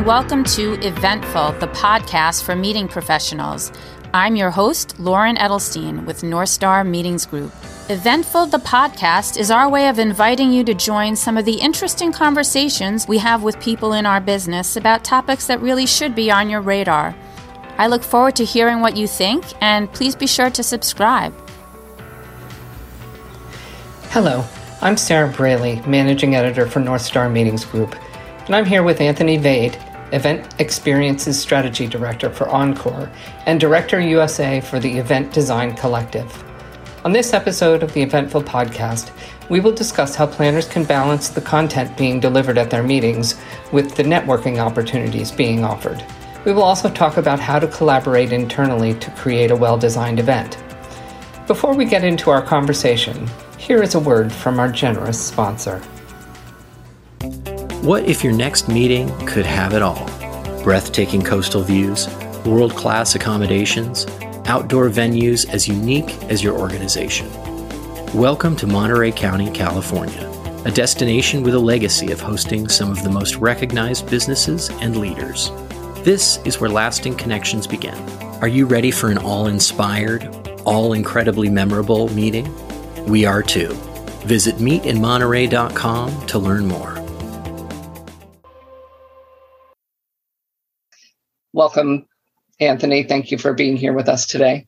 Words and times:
and 0.00 0.06
welcome 0.06 0.42
to 0.42 0.80
Eventful, 0.80 1.52
the 1.60 1.68
podcast 1.68 2.42
for 2.42 2.56
meeting 2.56 2.88
professionals. 2.88 3.70
I'm 4.14 4.34
your 4.34 4.50
host, 4.50 4.98
Lauren 4.98 5.36
Edelstein 5.36 6.06
with 6.06 6.22
North 6.22 6.48
Star 6.48 6.84
Meetings 6.84 7.26
Group. 7.26 7.52
Eventful, 7.90 8.46
the 8.46 8.56
podcast, 8.60 9.38
is 9.38 9.50
our 9.50 9.68
way 9.68 9.88
of 9.88 9.98
inviting 9.98 10.54
you 10.54 10.64
to 10.64 10.72
join 10.72 11.16
some 11.16 11.36
of 11.36 11.44
the 11.44 11.60
interesting 11.60 12.12
conversations 12.12 13.06
we 13.06 13.18
have 13.18 13.42
with 13.42 13.60
people 13.60 13.92
in 13.92 14.06
our 14.06 14.22
business 14.22 14.74
about 14.74 15.04
topics 15.04 15.46
that 15.48 15.60
really 15.60 15.84
should 15.84 16.14
be 16.14 16.30
on 16.30 16.48
your 16.48 16.62
radar. 16.62 17.14
I 17.76 17.86
look 17.86 18.02
forward 18.02 18.36
to 18.36 18.44
hearing 18.46 18.80
what 18.80 18.96
you 18.96 19.06
think, 19.06 19.44
and 19.60 19.92
please 19.92 20.16
be 20.16 20.26
sure 20.26 20.48
to 20.48 20.62
subscribe. 20.62 21.34
Hello, 24.04 24.46
I'm 24.80 24.96
Sarah 24.96 25.30
Braley, 25.30 25.82
Managing 25.86 26.36
Editor 26.36 26.66
for 26.66 26.80
North 26.80 27.02
Star 27.02 27.28
Meetings 27.28 27.66
Group, 27.66 27.94
and 28.46 28.56
I'm 28.56 28.64
here 28.64 28.82
with 28.82 29.02
Anthony 29.02 29.36
Vade, 29.36 29.78
Event 30.12 30.54
Experiences 30.60 31.40
Strategy 31.40 31.86
Director 31.86 32.30
for 32.30 32.48
Encore 32.48 33.10
and 33.46 33.60
Director 33.60 34.00
USA 34.00 34.60
for 34.60 34.80
the 34.80 34.98
Event 34.98 35.32
Design 35.32 35.74
Collective. 35.76 36.44
On 37.04 37.12
this 37.12 37.32
episode 37.32 37.82
of 37.82 37.92
the 37.94 38.02
Eventful 38.02 38.42
podcast, 38.42 39.10
we 39.48 39.60
will 39.60 39.72
discuss 39.72 40.14
how 40.14 40.26
planners 40.26 40.68
can 40.68 40.84
balance 40.84 41.28
the 41.28 41.40
content 41.40 41.96
being 41.96 42.20
delivered 42.20 42.58
at 42.58 42.70
their 42.70 42.82
meetings 42.82 43.40
with 43.72 43.94
the 43.96 44.02
networking 44.02 44.58
opportunities 44.58 45.30
being 45.32 45.64
offered. 45.64 46.04
We 46.44 46.52
will 46.52 46.62
also 46.62 46.90
talk 46.90 47.16
about 47.16 47.40
how 47.40 47.58
to 47.58 47.66
collaborate 47.66 48.32
internally 48.32 48.94
to 48.94 49.10
create 49.12 49.50
a 49.50 49.56
well 49.56 49.78
designed 49.78 50.18
event. 50.18 50.58
Before 51.46 51.74
we 51.74 51.84
get 51.84 52.04
into 52.04 52.30
our 52.30 52.42
conversation, 52.42 53.28
here 53.58 53.82
is 53.82 53.94
a 53.94 54.00
word 54.00 54.32
from 54.32 54.60
our 54.60 54.70
generous 54.70 55.20
sponsor. 55.20 55.82
What 57.82 58.04
if 58.04 58.22
your 58.22 58.34
next 58.34 58.68
meeting 58.68 59.08
could 59.26 59.46
have 59.46 59.72
it 59.72 59.80
all? 59.80 60.04
Breathtaking 60.62 61.22
coastal 61.22 61.62
views, 61.62 62.14
world 62.44 62.76
class 62.76 63.14
accommodations, 63.14 64.04
outdoor 64.44 64.90
venues 64.90 65.48
as 65.48 65.66
unique 65.66 66.10
as 66.24 66.44
your 66.44 66.58
organization. 66.58 67.26
Welcome 68.12 68.54
to 68.56 68.66
Monterey 68.66 69.12
County, 69.12 69.50
California, 69.50 70.30
a 70.66 70.70
destination 70.70 71.42
with 71.42 71.54
a 71.54 71.58
legacy 71.58 72.12
of 72.12 72.20
hosting 72.20 72.68
some 72.68 72.90
of 72.90 73.02
the 73.02 73.08
most 73.08 73.36
recognized 73.36 74.10
businesses 74.10 74.68
and 74.82 74.98
leaders. 74.98 75.50
This 76.04 76.36
is 76.44 76.60
where 76.60 76.68
lasting 76.68 77.16
connections 77.16 77.66
begin. 77.66 77.96
Are 78.42 78.48
you 78.48 78.66
ready 78.66 78.90
for 78.90 79.10
an 79.10 79.16
all 79.16 79.46
inspired, 79.46 80.28
all 80.66 80.92
incredibly 80.92 81.48
memorable 81.48 82.12
meeting? 82.12 82.46
We 83.06 83.24
are 83.24 83.42
too. 83.42 83.68
Visit 84.26 84.56
meetinmonterey.com 84.56 86.26
to 86.26 86.38
learn 86.38 86.68
more. 86.68 86.99
Welcome, 91.60 92.06
Anthony. 92.58 93.02
Thank 93.02 93.30
you 93.30 93.36
for 93.36 93.52
being 93.52 93.76
here 93.76 93.92
with 93.92 94.08
us 94.08 94.24
today. 94.24 94.66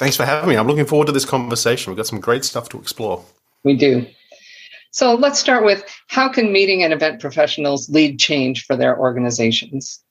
Thanks 0.00 0.16
for 0.16 0.24
having 0.24 0.48
me. 0.48 0.56
I'm 0.56 0.66
looking 0.66 0.84
forward 0.84 1.06
to 1.06 1.12
this 1.12 1.24
conversation. 1.24 1.92
We've 1.92 1.96
got 1.96 2.08
some 2.08 2.18
great 2.18 2.44
stuff 2.44 2.68
to 2.70 2.78
explore. 2.80 3.24
We 3.62 3.76
do. 3.76 4.04
So 4.90 5.14
let's 5.14 5.38
start 5.38 5.64
with 5.64 5.84
how 6.08 6.28
can 6.28 6.52
meeting 6.52 6.82
and 6.82 6.92
event 6.92 7.20
professionals 7.20 7.88
lead 7.88 8.18
change 8.18 8.66
for 8.66 8.74
their 8.74 8.98
organizations? 8.98 10.02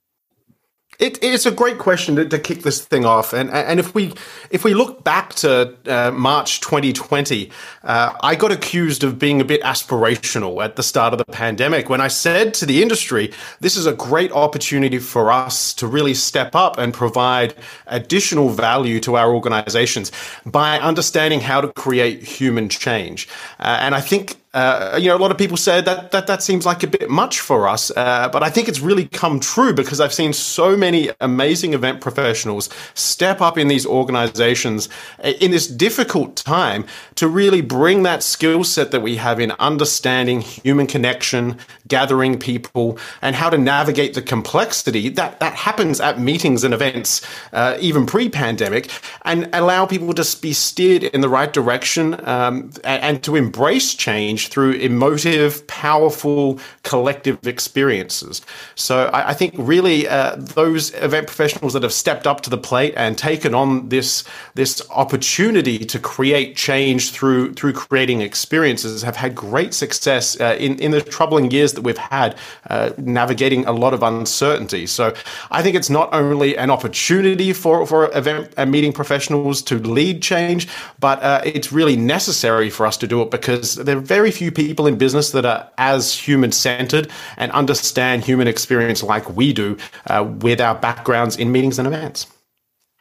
It, 0.99 1.17
it's 1.23 1.45
a 1.45 1.51
great 1.51 1.79
question 1.79 2.15
to, 2.17 2.25
to, 2.25 2.39
kick 2.39 2.61
this 2.61 2.83
thing 2.83 3.05
off, 3.05 3.33
and 3.33 3.49
and 3.49 3.79
if 3.79 3.95
we 3.95 4.13
if 4.51 4.63
we 4.63 4.73
look 4.73 5.03
back 5.03 5.33
to 5.35 5.75
uh, 5.87 6.11
March 6.11 6.59
2020, 6.61 7.49
uh, 7.83 8.13
I 8.21 8.35
got 8.35 8.51
accused 8.51 9.03
of 9.03 9.17
being 9.17 9.41
a 9.41 9.45
bit 9.45 9.61
aspirational 9.63 10.63
at 10.63 10.75
the 10.75 10.83
start 10.83 11.13
of 11.13 11.17
the 11.17 11.25
pandemic 11.25 11.89
when 11.89 12.01
I 12.01 12.09
said 12.09 12.53
to 12.55 12.65
the 12.65 12.81
industry, 12.81 13.31
"This 13.59 13.75
is 13.75 13.85
a 13.85 13.93
great 13.93 14.31
opportunity 14.31 14.99
for 14.99 15.31
us 15.31 15.73
to 15.75 15.87
really 15.87 16.13
step 16.13 16.55
up 16.55 16.77
and 16.77 16.93
provide 16.93 17.55
additional 17.87 18.49
value 18.49 18.99
to 19.01 19.15
our 19.15 19.33
organizations 19.33 20.11
by 20.45 20.79
understanding 20.79 21.41
how 21.41 21.61
to 21.61 21.69
create 21.69 22.23
human 22.23 22.69
change." 22.69 23.27
Uh, 23.59 23.77
and 23.81 23.95
I 23.95 24.01
think 24.01 24.37
uh, 24.53 24.99
you 25.01 25.07
know, 25.07 25.15
a 25.15 25.17
lot 25.17 25.31
of 25.31 25.37
people 25.37 25.57
said 25.57 25.85
that 25.85 26.11
that 26.11 26.27
that 26.27 26.43
seems 26.43 26.63
like 26.63 26.83
a 26.83 26.87
bit 26.87 27.09
much 27.09 27.39
for 27.39 27.67
us, 27.67 27.91
uh, 27.97 28.29
but 28.31 28.43
I 28.43 28.51
think 28.51 28.69
it's 28.69 28.79
really 28.79 29.07
come 29.07 29.39
true 29.39 29.73
because 29.73 29.99
I've 29.99 30.13
seen 30.13 30.31
so 30.31 30.77
many 30.77 31.09
amazing 31.19 31.73
event 31.73 32.01
professionals 32.01 32.69
step 32.93 33.41
up 33.41 33.57
in 33.57 33.67
these 33.67 33.83
organizations 33.83 34.89
uh, 35.23 35.29
in 35.41 35.49
this 35.49 35.65
difficult 35.65 36.35
time 36.35 36.85
to 37.15 37.27
really 37.27 37.61
bring 37.61 38.03
that 38.03 38.21
skill 38.21 38.63
set 38.63 38.91
that 38.91 39.01
we 39.01 39.15
have 39.15 39.39
in 39.39 39.51
understanding 39.53 40.41
human 40.41 40.85
connection, 40.85 41.57
gathering 41.87 42.37
people, 42.37 42.99
and 43.23 43.35
how 43.35 43.49
to 43.49 43.57
navigate 43.57 44.13
the 44.13 44.21
complexity 44.21 45.09
that 45.09 45.39
that 45.39 45.55
happens 45.55 45.99
at 45.99 46.19
meetings 46.19 46.63
and 46.63 46.75
events, 46.75 47.25
uh, 47.53 47.75
even 47.79 48.05
pre-pandemic, 48.05 48.91
and 49.23 49.49
allow 49.51 49.87
people 49.87 50.13
to 50.13 50.41
be 50.41 50.53
steered 50.53 51.01
in 51.01 51.21
the 51.21 51.29
right 51.29 51.53
direction 51.53 52.13
um, 52.29 52.69
and, 52.83 53.01
and 53.03 53.23
to 53.23 53.35
embrace 53.35 53.95
change 53.95 54.42
through 54.49 54.73
emotive, 54.73 55.65
powerful, 55.67 56.59
collective 56.83 57.45
experiences. 57.47 58.41
So 58.75 59.05
I, 59.07 59.29
I 59.29 59.33
think 59.33 59.53
really 59.57 60.07
uh, 60.07 60.35
those 60.35 60.93
event 60.95 61.27
professionals 61.27 61.73
that 61.73 61.83
have 61.83 61.93
stepped 61.93 62.27
up 62.27 62.41
to 62.41 62.49
the 62.49 62.57
plate 62.57 62.93
and 62.97 63.17
taken 63.17 63.53
on 63.53 63.89
this 63.89 64.23
this 64.55 64.81
opportunity 64.89 65.79
to 65.79 65.99
create 65.99 66.55
change 66.55 67.11
through 67.11 67.53
through 67.53 67.73
creating 67.73 68.21
experiences 68.21 69.01
have 69.01 69.15
had 69.15 69.35
great 69.35 69.73
success 69.73 70.39
uh, 70.39 70.55
in 70.59 70.77
in 70.79 70.91
the 70.91 71.01
troubling 71.01 71.51
years 71.51 71.73
that 71.73 71.81
we've 71.81 71.97
had 71.97 72.35
uh, 72.69 72.91
navigating 72.97 73.65
a 73.65 73.71
lot 73.71 73.93
of 73.93 74.03
uncertainty. 74.03 74.85
So 74.85 75.13
I 75.51 75.61
think 75.61 75.75
it's 75.75 75.89
not 75.89 76.13
only 76.13 76.57
an 76.57 76.69
opportunity 76.69 77.53
for 77.53 77.85
for 77.85 78.09
event 78.15 78.53
and 78.57 78.71
meeting 78.71 78.93
professionals 78.93 79.61
to 79.63 79.77
lead 79.79 80.21
change, 80.21 80.67
but 80.99 81.21
uh, 81.21 81.41
it's 81.45 81.71
really 81.71 81.95
necessary 81.95 82.69
for 82.69 82.85
us 82.85 82.97
to 82.97 83.07
do 83.07 83.21
it 83.21 83.31
because 83.31 83.75
there 83.75 83.97
are 83.97 84.01
very 84.01 84.31
few 84.33 84.51
people 84.51 84.87
in 84.87 84.97
business 84.97 85.31
that 85.31 85.45
are 85.45 85.69
as 85.77 86.13
human 86.13 86.51
centered 86.51 87.09
and 87.37 87.51
understand 87.51 88.23
human 88.23 88.47
experience 88.47 89.03
like 89.03 89.35
we 89.35 89.53
do 89.53 89.77
uh, 90.07 90.23
with 90.39 90.59
our 90.59 90.75
backgrounds 90.75 91.37
in 91.37 91.51
meetings 91.51 91.79
and 91.79 91.87
events. 91.87 92.27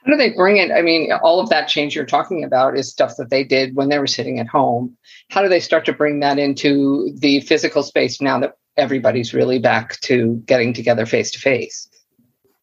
How 0.05 0.13
do 0.13 0.19
they 0.19 0.31
bring 0.31 0.57
it? 0.57 0.73
I 0.73 0.83
mean, 0.83 1.13
all 1.13 1.39
of 1.39 1.49
that 1.51 1.69
change 1.69 1.95
you're 1.95 2.05
talking 2.05 2.43
about 2.43 2.77
is 2.77 2.91
stuff 2.91 3.17
that 3.19 3.31
they 3.31 3.45
did 3.45 3.77
when 3.77 3.89
they 3.89 3.99
were 3.99 4.09
sitting 4.09 4.41
at 4.41 4.49
home. 4.49 4.97
How 5.31 5.43
do 5.43 5.49
they 5.49 5.61
start 5.61 5.85
to 5.87 5.93
bring 5.93 6.21
that 6.21 6.39
into 6.39 7.13
the 7.15 7.41
physical 7.41 7.85
space 7.85 8.21
now 8.21 8.41
that 8.41 8.57
everybody's 8.77 9.33
really 9.33 9.61
back 9.61 10.01
to 10.01 10.43
getting 10.47 10.73
together 10.73 11.07
face 11.07 11.31
to 11.33 11.39
face? 11.39 11.89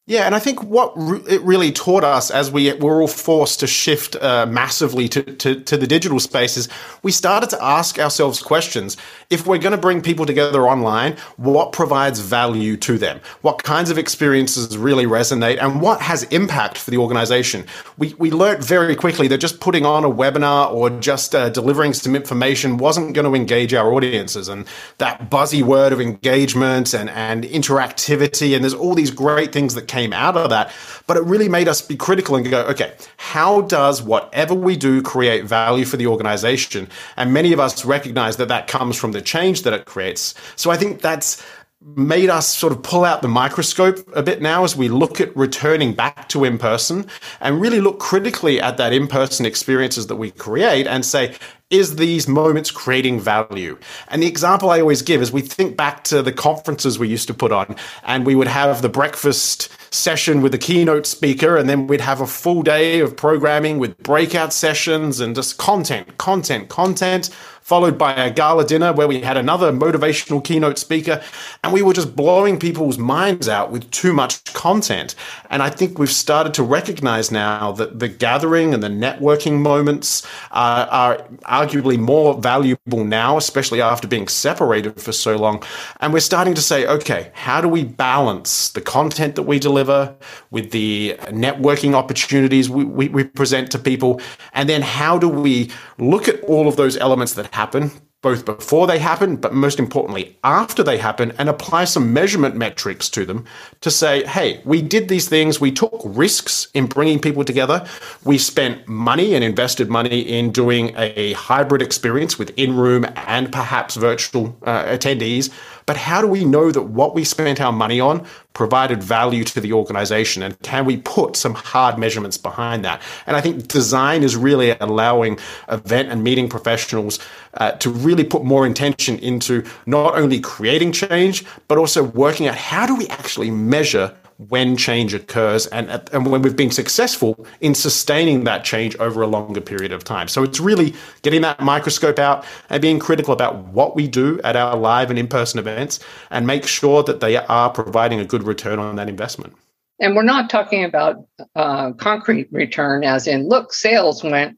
Yeah, 0.09 0.24
and 0.24 0.34
I 0.34 0.40
think 0.40 0.64
what 0.64 0.92
re- 0.96 1.22
it 1.30 1.40
really 1.44 1.72
taught 1.72 2.03
us 2.03 2.31
as 2.31 2.52
we 2.52 2.74
were 2.74 3.00
all 3.00 3.08
forced 3.08 3.59
to 3.59 3.68
shift 3.68 4.16
uh, 4.16 4.47
massively 4.47 5.08
to, 5.08 5.22
to, 5.22 5.59
to, 5.62 5.78
the 5.78 5.86
digital 5.86 6.20
space 6.20 6.58
is 6.58 6.68
we 7.03 7.12
started 7.12 7.52
to 7.52 7.64
ask 7.64 8.00
ourselves 8.00 8.42
questions. 8.42 8.97
If 9.30 9.46
we're 9.46 9.59
going 9.59 9.74
to 9.74 9.78
bring 9.78 10.02
people 10.02 10.25
together 10.25 10.68
online, 10.68 11.16
what 11.38 11.74
provides 11.74 12.22
value 12.22 12.75
to 12.78 12.97
them? 12.97 13.22
What 13.44 13.62
kinds 13.62 13.92
of 13.92 14.00
experiences 14.00 14.75
really 14.80 15.06
resonate 15.06 15.62
and 15.62 15.80
what 15.80 16.02
has 16.02 16.24
impact 16.24 16.80
for 16.80 16.90
the 16.90 16.97
organization? 16.97 17.68
We, 18.00 18.16
we 18.16 18.31
learned 18.31 18.64
very 18.64 18.96
quickly 18.96 19.28
that 19.28 19.38
just 19.38 19.59
putting 19.59 19.86
on 19.86 20.03
a 20.03 20.09
webinar 20.09 20.74
or 20.74 20.90
just 20.90 21.36
uh, 21.36 21.50
delivering 21.50 21.94
some 21.94 22.16
information 22.16 22.78
wasn't 22.78 23.14
going 23.14 23.31
to 23.31 23.36
engage 23.36 23.76
our 23.76 23.94
audiences. 23.94 24.50
And 24.50 24.66
that 24.97 25.30
buzzy 25.30 25.62
word 25.62 25.94
of 25.94 26.02
engagement 26.02 26.96
and, 26.96 27.12
and 27.12 27.44
interactivity, 27.44 28.56
and 28.56 28.64
there's 28.64 28.74
all 28.74 28.96
these 28.96 29.12
great 29.12 29.53
things 29.53 29.76
that 29.76 29.88
came 29.88 29.99
came 30.00 30.14
out 30.14 30.38
of 30.38 30.50
that. 30.50 30.72
But 31.08 31.18
it 31.18 31.24
really 31.24 31.50
made 31.50 31.68
us 31.68 31.82
be 31.82 31.96
critical 31.96 32.36
and 32.36 32.50
go, 32.50 32.62
okay, 32.68 32.94
how 33.18 33.62
does 33.62 34.02
whatever 34.02 34.53
we 34.53 34.76
do 34.78 35.02
create 35.02 35.44
value 35.44 35.85
for 35.85 35.97
the 35.97 36.08
organization? 36.08 36.88
And 37.18 37.34
many 37.34 37.52
of 37.53 37.59
us 37.59 37.84
recognize 37.84 38.38
that 38.38 38.47
that 38.47 38.68
comes 38.68 38.96
from 38.96 39.12
the 39.12 39.22
change 39.22 39.64
that 39.64 39.73
it 39.73 39.85
creates. 39.85 40.35
So 40.56 40.72
I 40.72 40.78
think 40.78 41.02
that's 41.02 41.44
made 41.82 42.29
us 42.29 42.46
sort 42.46 42.73
of 42.73 42.84
pull 42.84 43.06
out 43.06 43.22
the 43.22 43.28
microscope 43.29 44.06
a 44.14 44.22
bit 44.22 44.41
now 44.41 44.66
as 44.66 44.76
we 44.76 44.90
look 44.90 45.22
at 45.22 45.35
returning 45.35 45.94
back 45.94 46.28
to 46.28 46.44
in 46.44 46.58
person 46.58 47.08
and 47.40 47.62
really 47.62 47.79
look 47.79 48.00
critically 48.00 48.59
at 48.59 48.76
that 48.76 48.91
in 48.91 49.08
person 49.08 49.46
experiences 49.46 50.08
that 50.08 50.18
we 50.18 50.29
create 50.32 50.85
and 50.88 51.06
say, 51.06 51.34
is 51.70 51.96
these 51.96 52.28
moments 52.28 52.70
creating 52.70 53.22
value? 53.22 53.78
And 54.09 54.22
the 54.22 54.28
example 54.28 54.72
I 54.72 54.82
always 54.82 55.02
give 55.02 55.22
is 55.22 55.32
we 55.32 55.41
think 55.41 55.78
back 55.78 56.03
to 56.06 56.22
the 56.22 56.34
conferences 56.34 57.00
we 57.00 57.08
used 57.08 57.28
to 57.28 57.34
put 57.34 57.53
on, 57.53 57.76
and 58.03 58.26
we 58.26 58.35
would 58.35 58.47
have 58.47 58.82
the 58.82 58.90
breakfast 58.90 59.70
session 59.91 60.41
with 60.41 60.52
the 60.52 60.58
keynote 60.58 61.06
speaker, 61.06 61.58
and 61.58 61.70
then 61.70 61.88
we'd 61.88 62.02
have 62.02 62.22
a 62.22 62.28
full 62.28 62.62
day 62.62 63.00
of 63.00 63.16
programming 63.16 63.80
with 63.80 63.97
breakout 64.00 64.53
sessions 64.53 65.20
and 65.20 65.36
just 65.36 65.58
content, 65.58 66.18
content, 66.18 66.70
content 66.70 67.30
followed 67.70 68.00
by 68.00 68.14
a 68.16 68.32
gala 68.32 68.66
dinner 68.66 68.92
where 68.92 69.08
we 69.08 69.22
had 69.22 69.38
another 69.38 69.72
motivational 69.72 70.44
keynote 70.44 70.80
speaker, 70.80 71.22
and 71.64 71.72
we 71.72 71.84
were 71.84 71.94
just 71.94 72.16
blowing 72.16 72.58
people's 72.58 72.98
minds 72.98 73.48
out 73.48 73.70
with 73.72 73.90
too 73.92 74.12
much 74.12 74.44
content. 74.56 75.14
And 75.52 75.62
I 75.62 75.70
think 75.70 76.00
we've 76.00 76.10
started 76.10 76.56
to 76.56 76.64
recognize 76.64 77.32
now 77.32 77.72
that 77.74 78.00
the 78.00 78.08
gathering 78.08 78.74
and 78.74 78.82
the 78.82 78.88
networking 78.88 79.60
moments 79.60 80.26
uh, 80.50 80.88
are 80.90 81.18
arguably 81.46 82.00
more 82.00 82.42
valuable 82.42 83.04
now, 83.04 83.38
especially 83.38 83.82
after 83.84 84.08
being 84.08 84.28
separated 84.28 85.00
for 85.00 85.12
so 85.12 85.38
long. 85.38 85.62
And 86.00 86.12
we're 86.12 86.22
starting 86.22 86.56
to 86.56 86.64
say, 86.64 86.88
okay, 86.88 87.30
how 87.34 87.62
do 87.62 87.68
we 87.68 87.84
balance 87.84 88.72
the 88.72 88.82
content 88.82 89.36
that 89.36 89.44
we 89.44 89.60
deliver 89.60 90.16
with 90.50 90.72
the 90.72 91.18
networking 91.28 91.94
opportunities 91.94 92.68
we, 92.68 92.84
we, 92.84 93.10
we 93.10 93.24
present 93.26 93.70
to 93.74 93.78
people? 93.78 94.20
And 94.54 94.68
then 94.68 94.82
how 94.82 95.20
do 95.20 95.30
we 95.30 95.70
look 96.00 96.28
at 96.28 96.42
all 96.46 96.68
of 96.68 96.76
those 96.76 96.98
elements 96.98 97.34
that 97.36 97.59
happen, 97.59 97.91
both 98.22 98.44
before 98.46 98.85
they 98.85 99.00
happen, 99.00 99.38
but 99.38 99.53
most 99.53 99.79
importantly, 99.79 100.38
after 100.44 100.84
they 100.84 100.97
happen, 100.97 101.32
and 101.38 101.47
apply 101.47 101.85
some 101.85 102.14
measurement 102.14 102.56
metrics 102.56 103.09
to 103.09 103.26
them 103.26 103.46
to 103.79 103.90
say, 103.90 104.26
hey, 104.26 104.61
we 104.66 104.82
did 104.82 105.08
these 105.08 105.28
things, 105.29 105.61
we 105.61 105.72
took 105.72 106.02
risks 106.03 106.67
in 106.73 106.85
bringing 106.85 107.20
people 107.20 107.46
together, 107.46 107.85
we 108.26 108.38
spent 108.38 108.88
money 108.88 109.35
and 109.35 109.44
invested 109.44 109.90
money 109.90 110.20
in 110.20 110.52
doing 110.52 110.94
a 110.97 111.34
hybrid 111.34 111.82
experience 111.82 112.38
with 112.40 112.52
in 112.58 112.76
room 112.76 113.06
and 113.16 113.52
perhaps 113.52 113.96
virtual 113.96 114.58
uh, 114.64 114.84
attendees. 114.85 115.50
But 115.90 115.97
how 115.97 116.22
do 116.22 116.28
we 116.28 116.46
know 116.46 116.72
that 116.72 116.84
what 116.84 117.16
we 117.16 117.24
spent 117.24 117.59
our 117.59 117.72
money 117.72 118.00
on 118.00 118.24
provided 118.53 119.02
value 119.02 119.44
to 119.46 119.59
the 119.59 119.74
organization? 119.74 120.44
And 120.44 120.56
can 120.62 120.86
we 120.86 120.97
put 120.97 121.36
some 121.36 121.56
hard 121.56 121.97
measurements 121.97 122.38
behind 122.38 122.86
that? 122.86 123.02
And 123.26 123.36
I 123.36 123.41
think 123.41 123.68
design 123.68 124.22
is 124.22 124.36
really 124.36 124.78
allowing 124.80 125.40
event 125.68 126.09
and 126.09 126.24
meeting 126.24 126.47
professionals 126.47 127.18
uh, 127.56 127.72
to 127.72 127.90
really 127.90 128.24
put 128.24 128.44
more 128.44 128.68
intention 128.68 129.18
into 129.18 129.66
not 129.88 130.14
only 130.16 130.40
creating 130.40 130.91
change, 130.91 131.44
but 131.68 131.80
also 131.80 132.03
working 132.03 132.47
out 132.47 132.53
how 132.53 132.85
do 132.85 132.96
we 132.96 133.08
actually 133.08 133.50
measure 133.50 134.16
when 134.47 134.78
change 134.78 135.14
occurs 135.14 135.68
and, 135.68 135.90
and 136.14 136.26
when 136.26 136.41
we've 136.41 136.56
been 136.56 136.72
successful 136.72 137.46
in 137.59 137.76
sustaining 137.76 138.46
that 138.46 138.64
change 138.64 138.96
over 138.96 139.22
a 139.22 139.28
longer 139.28 139.59
period 139.59 139.91
of 139.91 140.06
time. 140.06 140.30
So 140.30 140.44
it's 140.44 140.62
really 140.62 140.94
getting 141.24 141.41
that 141.41 141.59
microscope 141.59 142.20
out 142.20 142.46
and 142.70 142.82
being 142.82 143.00
critical 143.00 143.34
about 143.34 143.58
what 143.66 143.97
we 143.97 144.08
do 144.08 144.40
at 144.46 144.56
our 144.56 144.78
live 144.78 145.09
and 145.09 145.20
in 145.20 145.28
person 145.28 145.59
events 145.59 146.00
and 146.30 146.47
make 146.47 146.66
sure 146.66 147.03
that 147.03 147.20
they 147.20 147.36
are 147.36 147.70
providing 147.70 148.22
a 148.22 148.26
good 148.26 148.44
return 148.44 148.80
on 148.80 148.96
that 148.96 149.09
investment. 149.09 149.53
And 150.00 150.16
we're 150.16 150.24
not 150.24 150.50
talking 150.50 150.85
about 150.85 151.18
uh, 151.58 151.92
concrete 151.92 152.47
return, 152.50 153.03
as 153.03 153.28
in, 153.28 153.50
look, 153.50 153.74
sales 153.74 154.24
went 154.24 154.58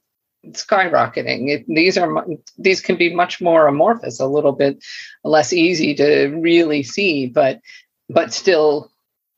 skyrocketing. 0.50 1.50
It, 1.50 1.66
these 1.68 1.98
are 1.98 2.26
these 2.60 2.82
can 2.82 2.98
be 2.98 3.14
much 3.16 3.42
more 3.42 3.66
amorphous, 3.66 4.20
a 4.20 4.28
little 4.28 4.52
bit 4.52 4.84
less 5.24 5.52
easy 5.52 5.96
to 5.96 6.28
really 6.28 6.84
see, 6.84 7.26
but 7.26 7.60
but 8.10 8.34
still 8.34 8.91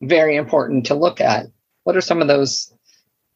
very 0.07 0.35
important 0.35 0.85
to 0.87 0.95
look 0.95 1.21
at. 1.21 1.47
What 1.83 1.95
are 1.97 2.01
some 2.01 2.21
of 2.21 2.27
those 2.27 2.73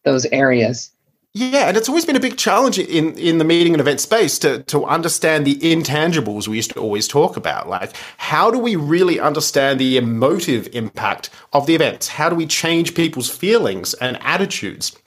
those 0.03 0.25
areas? 0.25 0.91
Yeah, 1.33 1.67
and 1.67 1.77
it's 1.77 1.87
always 1.87 2.05
been 2.05 2.15
a 2.15 2.21
big 2.21 2.37
challenge 2.37 2.79
in, 2.79 3.15
in 3.15 3.37
the 3.37 3.45
meeting 3.45 3.73
and 3.73 3.81
event 3.81 3.99
space 3.99 4.39
to, 4.39 4.63
to 4.63 4.85
understand 4.85 5.45
the 5.45 5.55
intangibles 5.55 6.47
we 6.47 6.55
used 6.55 6.71
to 6.71 6.79
always 6.79 7.07
talk 7.07 7.37
about. 7.37 7.69
Like, 7.69 7.93
how 8.17 8.49
do 8.49 8.57
we 8.57 8.75
really 8.75 9.19
understand 9.19 9.79
the 9.79 9.97
emotive 9.97 10.67
impact 10.73 11.29
of 11.53 11.67
the 11.67 11.75
events? 11.75 12.07
How 12.07 12.29
do 12.29 12.35
we 12.35 12.47
change 12.47 12.95
people's 12.95 13.29
feelings 13.29 13.93
and 13.95 14.17
attitudes? 14.21 14.97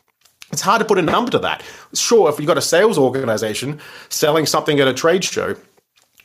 It's 0.53 0.63
hard 0.63 0.81
to 0.81 0.85
put 0.85 0.99
a 0.99 1.03
number 1.03 1.33
to 1.33 1.39
that. 1.41 1.65
Sure, 1.95 2.29
if 2.29 2.39
you've 2.39 2.47
got 2.47 2.59
a 2.59 2.63
sales 2.63 2.97
organization 2.97 3.81
selling 4.09 4.47
something 4.47 4.79
at 4.79 4.87
a 4.87 4.95
trade 4.95 5.25
show, 5.25 5.57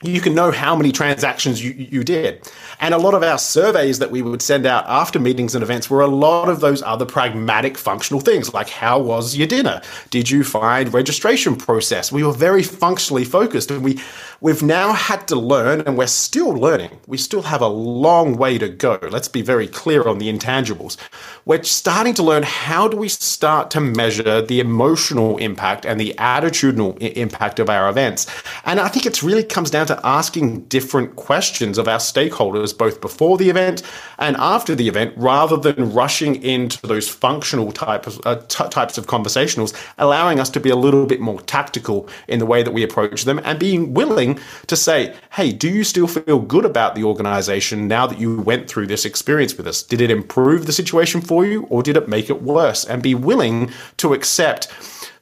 you 0.02 0.20
can 0.20 0.34
know 0.34 0.50
how 0.50 0.76
many 0.76 0.92
transactions 0.92 1.64
you, 1.64 1.72
you 1.72 2.04
did. 2.04 2.50
And 2.80 2.92
a 2.92 2.98
lot 2.98 3.14
of 3.14 3.22
our 3.22 3.38
surveys 3.38 3.98
that 3.98 4.10
we 4.10 4.20
would 4.20 4.42
send 4.42 4.66
out 4.66 4.84
after 4.86 5.18
meetings 5.18 5.54
and 5.54 5.62
events 5.62 5.88
were 5.88 6.02
a 6.02 6.06
lot 6.06 6.48
of 6.48 6.60
those 6.60 6.82
other 6.82 7.06
pragmatic 7.06 7.78
functional 7.78 8.20
things, 8.20 8.52
like 8.52 8.68
how 8.68 8.98
was 8.98 9.36
your 9.36 9.46
dinner? 9.46 9.80
Did 10.10 10.30
you 10.30 10.44
find 10.44 10.92
registration 10.92 11.56
process? 11.56 12.12
We 12.12 12.22
were 12.22 12.32
very 12.32 12.62
functionally 12.62 13.24
focused 13.24 13.70
and 13.70 13.82
we 13.82 13.98
we've 14.40 14.62
now 14.62 14.92
had 14.92 15.26
to 15.28 15.36
learn 15.36 15.80
and 15.82 15.96
we're 15.96 16.06
still 16.06 16.50
learning. 16.50 16.90
We 17.06 17.16
still 17.16 17.42
have 17.42 17.62
a 17.62 17.68
long 17.68 18.36
way 18.36 18.58
to 18.58 18.68
go. 18.68 18.98
Let's 19.10 19.28
be 19.28 19.40
very 19.40 19.66
clear 19.66 20.06
on 20.06 20.18
the 20.18 20.30
intangibles. 20.32 20.98
We're 21.46 21.62
starting 21.62 22.12
to 22.14 22.22
learn 22.22 22.42
how 22.42 22.88
do 22.88 22.98
we 22.98 23.08
start 23.08 23.70
to 23.70 23.80
measure 23.80 24.42
the 24.42 24.60
emotional 24.60 25.38
impact 25.38 25.86
and 25.86 25.98
the 25.98 26.14
attitudinal 26.18 27.00
impact 27.00 27.58
of 27.58 27.70
our 27.70 27.88
events. 27.88 28.26
And 28.64 28.78
I 28.78 28.88
think 28.88 29.06
it 29.06 29.22
really 29.22 29.44
comes 29.44 29.70
down 29.70 29.85
to 29.86 30.00
asking 30.04 30.62
different 30.64 31.16
questions 31.16 31.78
of 31.78 31.88
our 31.88 31.98
stakeholders, 31.98 32.76
both 32.76 33.00
before 33.00 33.36
the 33.38 33.50
event 33.50 33.82
and 34.18 34.36
after 34.36 34.74
the 34.74 34.88
event, 34.88 35.14
rather 35.16 35.56
than 35.56 35.92
rushing 35.92 36.42
into 36.42 36.84
those 36.86 37.08
functional 37.08 37.72
types, 37.72 38.18
uh, 38.24 38.36
t- 38.48 38.68
types 38.68 38.98
of 38.98 39.06
conversationals, 39.06 39.74
allowing 39.98 40.40
us 40.40 40.50
to 40.50 40.60
be 40.60 40.70
a 40.70 40.76
little 40.76 41.06
bit 41.06 41.20
more 41.20 41.40
tactical 41.42 42.08
in 42.28 42.38
the 42.38 42.46
way 42.46 42.62
that 42.62 42.72
we 42.72 42.82
approach 42.82 43.24
them 43.24 43.40
and 43.44 43.58
being 43.58 43.94
willing 43.94 44.38
to 44.66 44.76
say, 44.76 45.14
hey, 45.30 45.52
do 45.52 45.68
you 45.68 45.84
still 45.84 46.06
feel 46.06 46.38
good 46.38 46.64
about 46.64 46.94
the 46.94 47.04
organization 47.04 47.88
now 47.88 48.06
that 48.06 48.18
you 48.18 48.40
went 48.40 48.68
through 48.68 48.86
this 48.86 49.04
experience 49.04 49.56
with 49.56 49.66
us? 49.66 49.82
Did 49.82 50.00
it 50.00 50.10
improve 50.10 50.66
the 50.66 50.72
situation 50.72 51.20
for 51.20 51.44
you 51.44 51.64
or 51.70 51.82
did 51.82 51.96
it 51.96 52.08
make 52.08 52.30
it 52.30 52.42
worse? 52.42 52.84
And 52.84 53.02
be 53.02 53.14
willing 53.14 53.70
to 53.98 54.14
accept 54.14 54.68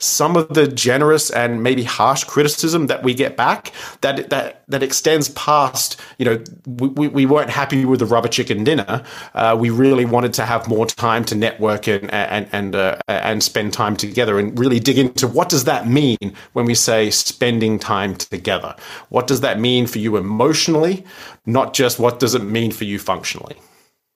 some 0.04 0.36
of 0.36 0.48
the 0.48 0.68
generous 0.68 1.30
and 1.30 1.62
maybe 1.62 1.82
harsh 1.82 2.24
criticism 2.24 2.86
that 2.88 3.02
we 3.02 3.14
get 3.14 3.36
back 3.36 3.72
that 4.02 4.30
that 4.30 4.62
that 4.68 4.82
extends 4.82 5.28
past 5.30 6.00
you 6.18 6.24
know 6.24 6.42
we, 6.66 7.08
we 7.08 7.26
weren't 7.26 7.50
happy 7.50 7.84
with 7.84 8.00
the 8.00 8.06
rubber 8.06 8.28
chicken 8.28 8.64
dinner. 8.64 9.02
Uh, 9.34 9.56
we 9.58 9.70
really 9.70 10.04
wanted 10.04 10.32
to 10.34 10.44
have 10.44 10.68
more 10.68 10.86
time 10.86 11.24
to 11.24 11.34
network 11.34 11.86
and 11.88 12.12
and 12.12 12.48
and 12.52 12.74
uh, 12.74 12.98
and 13.08 13.42
spend 13.42 13.72
time 13.72 13.96
together 13.96 14.38
and 14.38 14.58
really 14.58 14.80
dig 14.80 14.98
into 14.98 15.26
what 15.26 15.48
does 15.48 15.64
that 15.64 15.88
mean 15.88 16.34
when 16.52 16.64
we 16.64 16.74
say 16.74 17.10
spending 17.10 17.78
time 17.78 18.14
together? 18.16 18.74
What 19.08 19.26
does 19.26 19.40
that 19.40 19.58
mean 19.60 19.86
for 19.86 19.98
you 19.98 20.16
emotionally? 20.16 21.04
Not 21.46 21.74
just 21.74 21.98
what 21.98 22.20
does 22.20 22.34
it 22.34 22.42
mean 22.42 22.72
for 22.72 22.84
you 22.84 22.98
functionally 22.98 23.56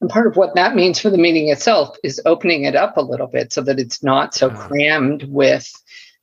and 0.00 0.10
part 0.10 0.26
of 0.26 0.36
what 0.36 0.54
that 0.54 0.76
means 0.76 1.00
for 1.00 1.10
the 1.10 1.18
meeting 1.18 1.48
itself 1.48 1.96
is 2.04 2.20
opening 2.24 2.64
it 2.64 2.76
up 2.76 2.96
a 2.96 3.02
little 3.02 3.26
bit 3.26 3.52
so 3.52 3.62
that 3.62 3.80
it's 3.80 4.02
not 4.02 4.34
so 4.34 4.50
ah. 4.50 4.66
crammed 4.66 5.24
with 5.24 5.70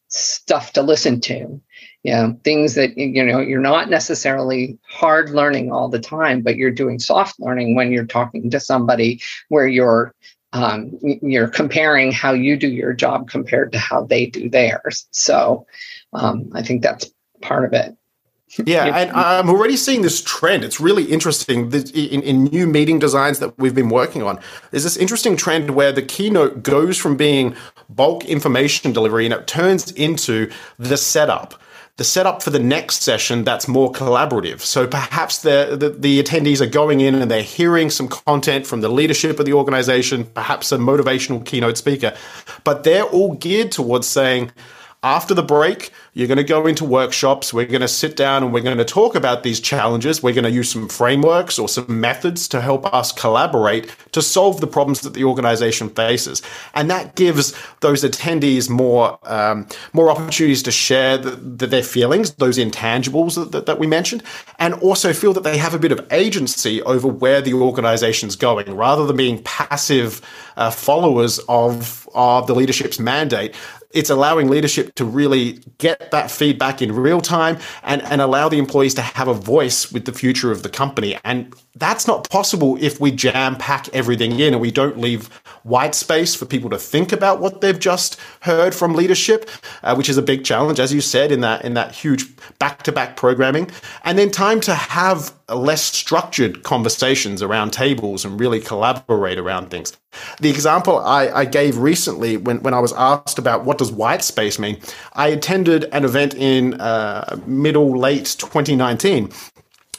stuff 0.07 0.73
to 0.73 0.81
listen 0.81 1.19
to. 1.21 1.61
You 2.03 2.11
know, 2.13 2.39
things 2.43 2.75
that 2.75 2.97
you 2.97 3.23
know 3.25 3.39
you're 3.39 3.59
not 3.59 3.89
necessarily 3.89 4.77
hard 4.87 5.31
learning 5.31 5.71
all 5.71 5.89
the 5.89 5.99
time, 5.99 6.41
but 6.41 6.55
you're 6.55 6.71
doing 6.71 6.99
soft 6.99 7.39
learning 7.39 7.75
when 7.75 7.91
you're 7.91 8.05
talking 8.05 8.51
to 8.51 8.59
somebody 8.59 9.21
where 9.49 9.67
you're 9.67 10.13
um, 10.53 10.97
you're 11.01 11.47
comparing 11.47 12.11
how 12.11 12.33
you 12.33 12.57
do 12.57 12.67
your 12.67 12.93
job 12.93 13.29
compared 13.29 13.71
to 13.73 13.79
how 13.79 14.05
they 14.05 14.27
do 14.27 14.49
theirs. 14.49 15.07
So 15.11 15.65
um, 16.13 16.51
I 16.53 16.61
think 16.61 16.81
that's 16.81 17.11
part 17.41 17.65
of 17.65 17.73
it. 17.73 17.97
Yeah, 18.65 18.85
and 18.85 19.11
I'm 19.11 19.49
already 19.49 19.75
seeing 19.75 20.01
this 20.01 20.21
trend. 20.21 20.63
It's 20.63 20.79
really 20.79 21.05
interesting 21.05 21.71
in, 21.73 22.21
in 22.21 22.43
new 22.45 22.67
meeting 22.67 22.99
designs 22.99 23.39
that 23.39 23.57
we've 23.57 23.75
been 23.75 23.89
working 23.89 24.23
on. 24.23 24.39
There's 24.71 24.83
this 24.83 24.97
interesting 24.97 25.35
trend 25.35 25.71
where 25.71 25.91
the 25.91 26.01
keynote 26.01 26.63
goes 26.63 26.97
from 26.97 27.17
being 27.17 27.55
bulk 27.89 28.25
information 28.25 28.93
delivery 28.93 29.25
and 29.25 29.33
it 29.33 29.47
turns 29.47 29.91
into 29.91 30.51
the 30.77 30.97
setup 30.97 31.55
the 31.97 32.03
setup 32.03 32.43
for 32.43 32.49
the 32.49 32.59
next 32.59 33.03
session 33.03 33.45
that's 33.45 33.69
more 33.69 33.89
collaborative. 33.89 34.59
So 34.59 34.85
perhaps 34.85 35.41
the, 35.43 35.77
the, 35.79 35.89
the, 35.89 36.21
attendees 36.21 36.59
are 36.59 36.69
going 36.69 36.99
in 36.99 37.15
and 37.15 37.31
they're 37.31 37.41
hearing 37.41 37.89
some 37.89 38.09
content 38.09 38.67
from 38.67 38.81
the 38.81 38.89
leadership 38.89 39.39
of 39.39 39.45
the 39.45 39.53
organization, 39.53 40.25
perhaps 40.25 40.73
a 40.73 40.77
motivational 40.77 41.45
keynote 41.45 41.77
speaker, 41.77 42.13
but 42.65 42.83
they're 42.83 43.03
all 43.03 43.35
geared 43.35 43.71
towards 43.71 44.07
saying, 44.07 44.51
after 45.03 45.33
the 45.33 45.43
break, 45.43 45.91
you're 46.15 46.29
going 46.29 46.37
to 46.37 46.45
go 46.45 46.65
into 46.65 46.85
workshops. 46.85 47.53
We're 47.53 47.65
going 47.65 47.81
to 47.81 47.89
sit 47.89 48.15
down 48.15 48.41
and 48.41 48.53
we're 48.53 48.61
going 48.61 48.77
to 48.77 48.85
talk 48.85 49.15
about 49.15 49.43
these 49.43 49.59
challenges. 49.59 50.23
We're 50.23 50.33
going 50.33 50.45
to 50.45 50.49
use 50.49 50.71
some 50.71 50.87
frameworks 50.87 51.59
or 51.59 51.67
some 51.67 51.99
methods 51.99 52.47
to 52.47 52.61
help 52.61 52.85
us 52.93 53.11
collaborate 53.11 53.93
to 54.13 54.21
solve 54.21 54.61
the 54.61 54.65
problems 54.65 55.01
that 55.01 55.13
the 55.13 55.25
organization 55.25 55.89
faces. 55.89 56.41
And 56.73 56.89
that 56.89 57.15
gives 57.15 57.53
those 57.81 58.05
attendees 58.05 58.69
more, 58.69 59.19
um, 59.23 59.67
more 59.91 60.09
opportunities 60.09 60.63
to 60.63 60.71
share 60.71 61.17
the, 61.17 61.31
the, 61.31 61.67
their 61.67 61.83
feelings, 61.83 62.31
those 62.35 62.57
intangibles 62.57 63.51
that, 63.51 63.65
that 63.65 63.77
we 63.77 63.85
mentioned, 63.85 64.23
and 64.57 64.73
also 64.75 65.11
feel 65.11 65.33
that 65.33 65.43
they 65.43 65.57
have 65.57 65.73
a 65.73 65.79
bit 65.79 65.91
of 65.91 66.07
agency 66.11 66.81
over 66.83 67.09
where 67.09 67.41
the 67.41 67.53
organization's 67.53 68.37
going 68.37 68.73
rather 68.73 69.05
than 69.05 69.17
being 69.17 69.43
passive 69.43 70.21
uh, 70.55 70.71
followers 70.71 71.39
of 71.49 72.07
of 72.15 72.47
the 72.47 72.55
leadership's 72.55 72.97
mandate, 72.97 73.53
it's 73.91 74.09
allowing 74.09 74.49
leadership 74.49 74.95
to 74.95 75.05
really 75.05 75.59
get 75.77 76.04
that 76.11 76.31
feedback 76.31 76.81
in 76.81 76.93
real 76.93 77.21
time 77.21 77.57
and, 77.83 78.01
and 78.03 78.21
allow 78.21 78.49
the 78.49 78.57
employees 78.57 78.93
to 78.95 79.01
have 79.01 79.27
a 79.27 79.33
voice 79.33 79.91
with 79.91 80.05
the 80.05 80.13
future 80.13 80.51
of 80.51 80.63
the 80.63 80.69
company. 80.69 81.17
And 81.23 81.53
that's 81.75 82.07
not 82.07 82.29
possible 82.29 82.77
if 82.79 82.99
we 82.99 83.11
jam 83.11 83.57
pack 83.57 83.89
everything 83.89 84.39
in 84.39 84.53
and 84.53 84.61
we 84.61 84.71
don't 84.71 84.97
leave 84.97 85.27
white 85.63 85.95
space 85.95 86.33
for 86.33 86.45
people 86.45 86.69
to 86.69 86.77
think 86.77 87.11
about 87.11 87.41
what 87.41 87.61
they've 87.61 87.79
just 87.79 88.19
heard 88.41 88.73
from 88.73 88.93
leadership, 88.93 89.49
uh, 89.83 89.95
which 89.95 90.07
is 90.07 90.17
a 90.17 90.21
big 90.21 90.45
challenge, 90.45 90.79
as 90.79 90.93
you 90.93 91.01
said, 91.01 91.31
in 91.31 91.41
that 91.41 91.65
in 91.65 91.73
that 91.73 91.93
huge 91.93 92.35
back 92.59 92.83
to 92.83 92.91
back 92.91 93.17
programming, 93.17 93.69
and 94.03 94.17
then 94.17 94.31
time 94.31 94.61
to 94.61 94.73
have 94.73 95.33
less 95.49 95.83
structured 95.83 96.63
conversations 96.63 97.41
around 97.41 97.71
tables 97.71 98.25
and 98.25 98.39
really 98.39 98.59
collaborate 98.59 99.37
around 99.37 99.69
things. 99.69 99.95
The 100.39 100.49
example 100.49 100.97
I, 100.99 101.27
I, 101.27 101.45
gave 101.45 101.77
recently 101.77 102.37
when, 102.37 102.63
when 102.63 102.73
I 102.73 102.79
was 102.79 102.93
asked 102.93 103.37
about 103.37 103.65
what 103.65 103.77
does 103.77 103.91
white 103.91 104.23
space 104.23 104.57
mean, 104.57 104.79
I 105.13 105.27
attended 105.27 105.85
an 105.95 106.05
event 106.05 106.33
in 106.35 106.79
uh, 106.81 107.39
middle, 107.45 107.97
late 107.97 108.25
2019 108.37 109.31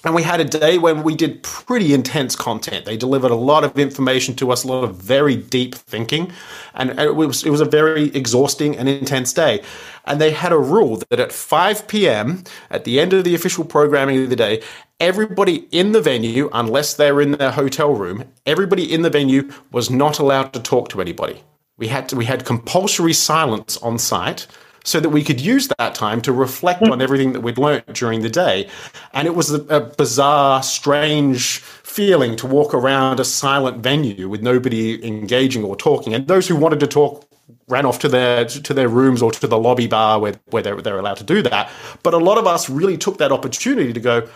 and 0.07 0.15
we 0.15 0.23
had 0.23 0.41
a 0.41 0.45
day 0.45 0.79
when 0.79 1.03
we 1.03 1.17
did 1.17 1.43
pretty 1.43 1.93
intense 1.93 2.37
content. 2.37 2.85
They 2.85 2.97
delivered 2.97 3.33
a 3.33 3.37
lot 3.37 3.65
of 3.65 3.77
information 3.77 4.37
to 4.37 4.53
us, 4.53 4.63
a 4.63 4.69
lot 4.69 4.85
of 4.85 4.95
very 4.95 5.35
deep 5.35 5.75
thinking, 5.75 6.31
and 6.75 6.97
it 7.01 7.17
was 7.17 7.45
it 7.45 7.51
was 7.51 7.61
a 7.61 7.65
very 7.65 8.15
exhausting 8.15 8.77
and 8.77 8.89
intense 8.89 9.33
day. 9.33 9.63
And 10.05 10.21
they 10.21 10.31
had 10.31 10.53
a 10.53 10.59
rule 10.59 11.03
that 11.11 11.19
at 11.19 11.33
5 11.33 11.89
p.m. 11.89 12.45
at 12.71 12.85
the 12.85 13.01
end 13.01 13.15
of 13.15 13.25
the 13.25 13.35
official 13.35 13.65
programming 13.65 14.23
of 14.23 14.31
the 14.31 14.37
day, 14.37 14.63
everybody 15.01 15.67
in 15.73 15.91
the 15.91 16.01
venue, 16.01 16.51
unless 16.53 16.95
they're 16.95 17.21
in 17.21 17.33
their 17.33 17.51
hotel 17.51 17.93
room, 17.93 18.23
everybody 18.47 18.93
in 18.93 19.03
the 19.03 19.11
venue 19.11 19.51
was 19.73 19.91
not 19.91 20.21
allowed 20.21 20.53
to 20.53 20.61
talk 20.61 20.89
to 20.91 21.01
anybody. 21.01 21.43
We 21.79 21.89
had 21.89 22.09
to, 22.11 22.17
we 22.17 22.27
had 22.27 22.45
compulsory 22.45 23.13
silence 23.13 23.77
on 23.79 23.99
site 23.99 24.47
so 24.87 25.01
that 25.01 25.11
we 25.11 25.25
could 25.25 25.41
use 25.41 25.69
that 25.79 25.95
time 25.95 26.23
to 26.23 26.33
reflect 26.33 26.87
hmm. 26.87 26.93
on 26.93 27.03
everything 27.03 27.33
that 27.33 27.41
we'd 27.41 27.59
learnt 27.59 27.93
during 27.93 28.23
the 28.23 28.31
day. 28.31 28.69
And 29.13 29.27
it 29.27 29.35
was 29.35 29.53
a, 29.53 29.61
a 29.65 29.81
bizarre, 29.81 30.63
strange 30.63 31.59
feeling 31.59 32.37
to 32.37 32.47
walk 32.47 32.73
around 32.73 33.19
a 33.19 33.25
silent 33.25 33.83
venue 33.83 34.29
with 34.29 34.43
nobody 34.43 35.05
engaging 35.07 35.65
or 35.65 35.77
talking. 35.77 36.15
And 36.15 36.29
those 36.29 36.47
who 36.47 36.55
wanted 36.55 36.81
to 36.81 36.87
talk 36.87 37.29
ran 37.69 37.85
off 37.85 37.99
to 37.99 38.09
their 38.09 38.45
to 38.45 38.73
their 38.73 38.89
rooms 38.89 39.23
or 39.23 39.33
to 39.33 39.47
the 39.47 39.59
lobby 39.59 39.89
bar 39.89 40.21
where, 40.21 40.35
where 40.51 40.63
they're, 40.63 40.81
they're 40.81 40.99
allowed 40.99 41.17
to 41.17 41.25
do 41.25 41.43
that. 41.43 41.71
But 42.05 42.15
a 42.15 42.19
lot 42.19 42.39
of 42.39 42.47
us 42.47 42.71
really 42.71 42.97
took 42.97 43.19
that 43.19 43.33
opportunity 43.33 43.93
to 43.93 44.01
go, 44.01 44.29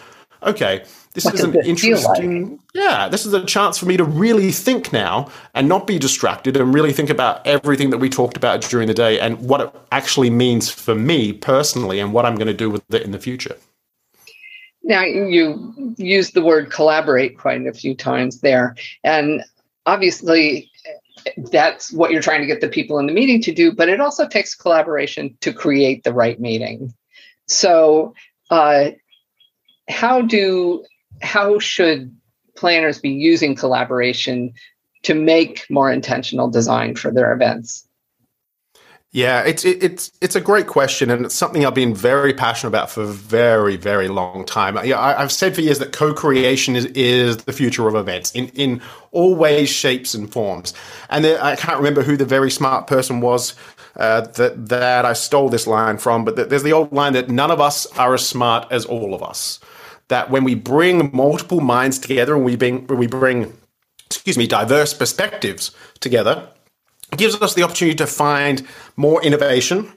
okay, 0.43 0.85
this 1.15 1.25
what 1.25 1.35
is 1.35 1.41
an 1.41 1.57
interesting 1.65 2.51
like? 2.51 2.61
yeah 2.75 3.09
this 3.09 3.27
is 3.27 3.33
a 3.33 3.45
chance 3.45 3.77
for 3.79 3.87
me 3.87 3.97
to 3.97 4.05
really 4.05 4.53
think 4.53 4.93
now 4.93 5.29
and 5.55 5.69
not 5.69 5.87
be 5.87 5.99
distracted 5.99 6.57
and 6.57 6.73
really 6.73 6.93
think 6.93 7.11
about 7.11 7.45
everything 7.47 7.91
that 7.91 7.99
we 7.99 8.09
talked 8.09 8.37
about 8.37 8.61
during 8.63 8.87
the 8.87 8.95
day 8.95 9.19
and 9.19 9.39
what 9.41 9.61
it 9.61 9.75
actually 9.91 10.31
means 10.31 10.71
for 10.71 10.95
me 10.95 11.33
personally 11.33 11.99
and 11.99 12.13
what 12.13 12.25
i'm 12.25 12.37
going 12.37 12.47
to 12.47 12.55
do 12.55 12.71
with 12.71 12.83
it 12.95 13.03
in 13.03 13.11
the 13.11 13.19
future. 13.19 13.57
Now 14.83 15.05
you 15.05 15.95
used 15.99 16.35
the 16.35 16.43
word 16.43 16.71
collaborate 16.71 17.39
quite 17.39 17.67
a 17.67 17.73
few 17.73 17.95
times 17.95 18.41
there. 18.41 18.77
And 19.05 19.45
obviously 19.87 20.71
that's 21.51 21.93
what 21.93 22.11
you're 22.11 22.23
trying 22.23 22.41
to 22.41 22.47
get 22.47 22.61
the 22.61 22.69
people 22.69 22.99
in 22.99 23.07
the 23.07 23.13
meeting 23.13 23.43
to 23.43 23.53
do 23.53 23.71
but 23.71 23.91
it 23.91 24.01
also 24.01 24.27
takes 24.27 24.55
collaboration 24.55 25.37
to 25.43 25.53
create 25.53 26.03
the 26.03 26.15
right 26.15 26.41
meeting. 26.41 26.95
So 27.47 28.15
uh, 28.51 28.91
how 29.89 30.23
do 30.23 30.85
how 31.23 31.59
should 31.59 32.15
planners 32.57 32.99
be 32.99 33.11
using 33.11 33.55
collaboration 33.55 34.53
to 35.03 35.15
make 35.15 35.67
more 35.71 35.91
intentional 35.91 36.51
design 36.51 36.95
for 36.95 37.11
their 37.11 37.33
events? 37.33 37.87
Yeah, 39.13 39.43
it's 39.43 39.65
it, 39.65 39.83
it's 39.83 40.13
it's 40.21 40.37
a 40.37 40.41
great 40.41 40.69
question, 40.69 41.11
and 41.11 41.27
it's 41.27 41.35
something 41.35 41.67
I've 41.67 41.75
been 41.75 41.95
very 41.95 42.33
passionate 42.33 42.69
about 42.69 42.91
for 42.91 43.03
a 43.03 43.07
very 43.07 43.77
very 43.77 44.07
long 44.07 44.45
time. 44.45 44.79
Yeah, 44.85 45.01
I, 45.01 45.21
have 45.21 45.33
said 45.33 45.57
for 45.57 45.63
years 45.63 45.81
that 45.81 45.91
co-creation 45.93 46.77
is 46.77 46.85
is 46.87 47.39
the 47.39 47.53
future 47.53 47.89
of 47.89 47.97
events 47.97 48.31
in 48.37 48.51
in 48.51 48.81
all 49.11 49.35
ways, 49.35 49.69
shapes, 49.69 50.15
and 50.15 50.33
forms. 50.33 50.75
And 51.09 51.25
there, 51.25 51.43
I 51.43 51.57
can't 51.57 51.79
remember 51.79 52.05
who 52.05 52.17
the 52.17 52.25
very 52.25 52.53
smart 52.53 52.87
person 52.87 53.21
was 53.21 53.57
uh, 53.97 54.21
that 54.21 54.69
that 54.69 55.05
I 55.05 55.15
stole 55.15 55.49
this 55.49 55.67
line 55.67 55.99
from, 55.99 56.25
but 56.25 56.49
there's 56.49 56.63
the 56.63 56.73
old 56.73 56.93
line 56.93 57.15
that 57.15 57.29
none 57.29 57.51
of 57.51 57.61
us 57.61 57.87
are 57.99 58.15
as 58.15 58.25
smart 58.25 58.71
as 58.71 58.85
all 58.85 59.13
of 59.13 59.25
us 59.25 59.59
that 60.11 60.31
when 60.31 60.45
we 60.45 60.55
bring 60.55 61.11
multiple 61.13 61.61
minds 61.61 61.99
together 61.99 62.37
and 62.37 62.45
we 62.45 62.55
bring, 62.55 62.87
we 62.87 63.07
bring 63.07 63.53
excuse 64.11 64.37
me, 64.37 64.47
diverse 64.47 64.93
perspectives 64.93 65.71
together, 66.01 66.49
it 67.13 67.19
gives 67.19 67.41
us 67.41 67.55
the 67.55 67.63
opportunity 67.63 67.97
to 67.97 68.07
find 68.07 68.67
more 68.97 69.23
innovation 69.23 69.91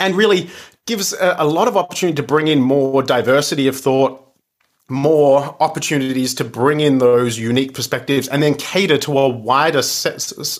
and 0.00 0.14
really 0.16 0.48
gives 0.86 1.12
a, 1.12 1.36
a 1.38 1.46
lot 1.46 1.68
of 1.68 1.76
opportunity 1.76 2.14
to 2.16 2.22
bring 2.22 2.48
in 2.48 2.60
more 2.60 3.02
diversity 3.02 3.66
of 3.66 3.76
thought, 3.76 4.20
more 4.88 5.56
opportunities 5.60 6.34
to 6.34 6.44
bring 6.44 6.80
in 6.80 6.98
those 6.98 7.38
unique 7.38 7.74
perspectives 7.74 8.28
and 8.28 8.42
then 8.42 8.54
cater 8.54 8.98
to 8.98 9.18
a 9.18 9.28
wider 9.28 9.80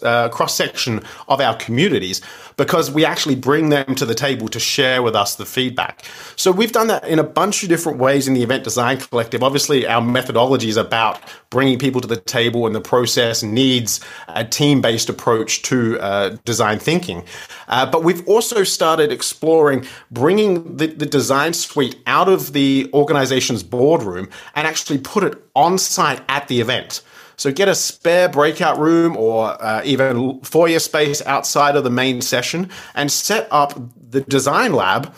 uh, 0.03 0.29
cross 0.31 0.57
section 0.57 1.03
of 1.29 1.41
our 1.41 1.55
communities 1.57 2.23
because 2.57 2.91
we 2.91 3.05
actually 3.05 3.35
bring 3.35 3.69
them 3.69 3.95
to 3.95 4.07
the 4.07 4.15
table 4.15 4.49
to 4.49 4.61
share 4.61 5.03
with 5.03 5.15
us 5.15 5.35
the 5.37 5.47
feedback. 5.47 6.05
So 6.37 6.53
we've 6.53 6.73
done 6.73 6.89
that 6.89 7.07
in 7.07 7.19
a 7.19 7.25
bunch 7.25 7.63
of 7.63 7.69
different 7.69 7.99
ways 7.99 8.29
in 8.29 8.35
the 8.35 8.43
Event 8.43 8.65
Design 8.65 8.99
Collective. 8.99 9.43
Obviously, 9.43 9.87
our 9.87 10.01
methodology 10.01 10.69
is 10.69 10.77
about 10.77 11.21
bringing 11.51 11.79
people 11.79 12.01
to 12.01 12.09
the 12.09 12.17
table, 12.17 12.67
and 12.67 12.75
the 12.75 12.81
process 12.81 13.43
needs 13.43 14.01
a 14.29 14.45
team 14.45 14.81
based 14.81 15.09
approach 15.09 15.63
to 15.63 15.99
uh, 16.01 16.37
design 16.45 16.79
thinking. 16.79 17.25
Uh, 17.69 17.87
but 17.91 18.05
we've 18.05 18.27
also 18.29 18.65
started 18.65 19.11
exploring 19.11 19.87
bringing 20.11 20.77
the, 20.77 20.87
the 20.87 21.07
design 21.07 21.53
suite 21.53 21.97
out 22.07 22.29
of 22.29 22.53
the 22.53 22.91
organization's 22.93 23.63
boardroom 23.63 24.29
and 24.55 24.67
actually 24.67 24.99
put 24.99 25.25
it 25.25 25.41
on 25.55 25.79
site 25.79 26.23
at 26.29 26.49
the 26.49 26.61
event. 26.61 27.03
So 27.37 27.53
get 27.53 27.69
a 27.69 27.75
spare 27.75 28.29
breakout 28.29 28.79
room 28.79 29.17
or 29.17 29.63
uh, 29.63 29.83
even 29.85 30.41
foyer 30.41 30.79
space 30.79 31.23
outside 31.27 31.77
of 31.77 31.85
the 31.85 31.91
main 31.91 32.21
session 32.21 32.71
and 32.95 33.11
set 33.11 33.49
up 33.51 33.75
the 34.11 34.21
design 34.23 34.73
lab 34.73 35.15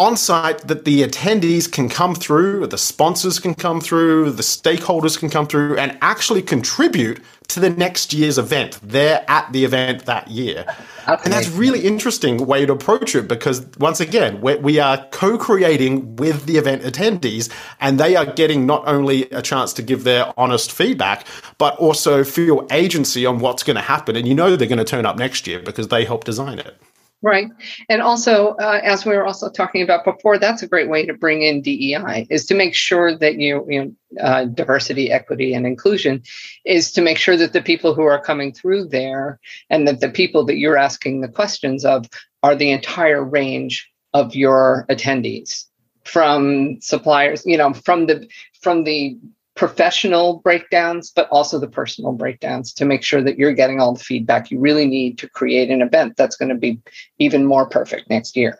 on 0.00 0.16
site 0.16 0.66
that 0.66 0.86
the 0.86 1.02
attendees 1.02 1.70
can 1.70 1.86
come 1.90 2.14
through, 2.14 2.66
the 2.66 2.78
sponsors 2.78 3.38
can 3.38 3.54
come 3.54 3.82
through, 3.82 4.30
the 4.30 4.42
stakeholders 4.42 5.18
can 5.18 5.28
come 5.28 5.46
through 5.46 5.76
and 5.76 5.98
actually 6.00 6.40
contribute 6.40 7.20
to 7.48 7.60
the 7.60 7.68
next 7.68 8.14
year's 8.14 8.38
event. 8.38 8.78
They're 8.82 9.22
at 9.28 9.52
the 9.52 9.62
event 9.62 10.06
that 10.06 10.28
year. 10.30 10.64
Okay. 11.06 11.22
And 11.24 11.32
that's 11.32 11.50
really 11.50 11.80
interesting 11.80 12.46
way 12.46 12.64
to 12.64 12.72
approach 12.72 13.14
it 13.14 13.28
because 13.28 13.66
once 13.78 14.00
again, 14.00 14.40
we 14.40 14.78
are 14.78 15.06
co-creating 15.10 16.16
with 16.16 16.46
the 16.46 16.56
event 16.56 16.80
attendees 16.82 17.52
and 17.78 18.00
they 18.00 18.16
are 18.16 18.24
getting 18.24 18.64
not 18.64 18.88
only 18.88 19.28
a 19.30 19.42
chance 19.42 19.74
to 19.74 19.82
give 19.82 20.04
their 20.04 20.32
honest 20.38 20.72
feedback, 20.72 21.26
but 21.58 21.76
also 21.76 22.24
feel 22.24 22.66
agency 22.70 23.26
on 23.26 23.38
what's 23.38 23.64
going 23.64 23.76
to 23.76 23.82
happen. 23.82 24.16
And 24.16 24.26
you 24.26 24.34
know 24.34 24.56
they're 24.56 24.66
going 24.66 24.78
to 24.78 24.84
turn 24.84 25.04
up 25.04 25.18
next 25.18 25.46
year 25.46 25.60
because 25.60 25.88
they 25.88 26.06
helped 26.06 26.24
design 26.24 26.58
it. 26.58 26.74
Right. 27.22 27.48
And 27.90 28.00
also, 28.00 28.54
uh, 28.54 28.80
as 28.82 29.04
we 29.04 29.14
were 29.14 29.26
also 29.26 29.50
talking 29.50 29.82
about 29.82 30.06
before, 30.06 30.38
that's 30.38 30.62
a 30.62 30.66
great 30.66 30.88
way 30.88 31.04
to 31.04 31.12
bring 31.12 31.42
in 31.42 31.60
DEI 31.60 32.26
is 32.30 32.46
to 32.46 32.54
make 32.54 32.74
sure 32.74 33.14
that 33.14 33.34
you, 33.34 33.66
you 33.68 33.84
know, 33.84 34.22
uh, 34.22 34.44
diversity, 34.46 35.12
equity, 35.12 35.52
and 35.52 35.66
inclusion 35.66 36.22
is 36.64 36.90
to 36.92 37.02
make 37.02 37.18
sure 37.18 37.36
that 37.36 37.52
the 37.52 37.60
people 37.60 37.94
who 37.94 38.04
are 38.04 38.20
coming 38.22 38.54
through 38.54 38.86
there 38.86 39.38
and 39.68 39.86
that 39.86 40.00
the 40.00 40.08
people 40.08 40.46
that 40.46 40.56
you're 40.56 40.78
asking 40.78 41.20
the 41.20 41.28
questions 41.28 41.84
of 41.84 42.08
are 42.42 42.56
the 42.56 42.70
entire 42.70 43.22
range 43.22 43.86
of 44.14 44.34
your 44.34 44.86
attendees 44.88 45.66
from 46.04 46.80
suppliers, 46.80 47.44
you 47.44 47.58
know, 47.58 47.74
from 47.74 48.06
the 48.06 48.26
from 48.62 48.84
the 48.84 49.18
professional 49.60 50.38
breakdowns, 50.38 51.12
but 51.14 51.28
also 51.28 51.58
the 51.58 51.68
personal 51.68 52.12
breakdowns 52.12 52.72
to 52.72 52.86
make 52.86 53.02
sure 53.02 53.20
that 53.20 53.36
you're 53.36 53.52
getting 53.52 53.78
all 53.78 53.92
the 53.92 54.02
feedback 54.02 54.50
you 54.50 54.58
really 54.58 54.86
need 54.86 55.18
to 55.18 55.28
create 55.28 55.68
an 55.68 55.82
event 55.82 56.16
that's 56.16 56.34
going 56.34 56.48
to 56.48 56.54
be 56.54 56.80
even 57.18 57.44
more 57.44 57.68
perfect 57.68 58.08
next 58.08 58.38
year. 58.38 58.58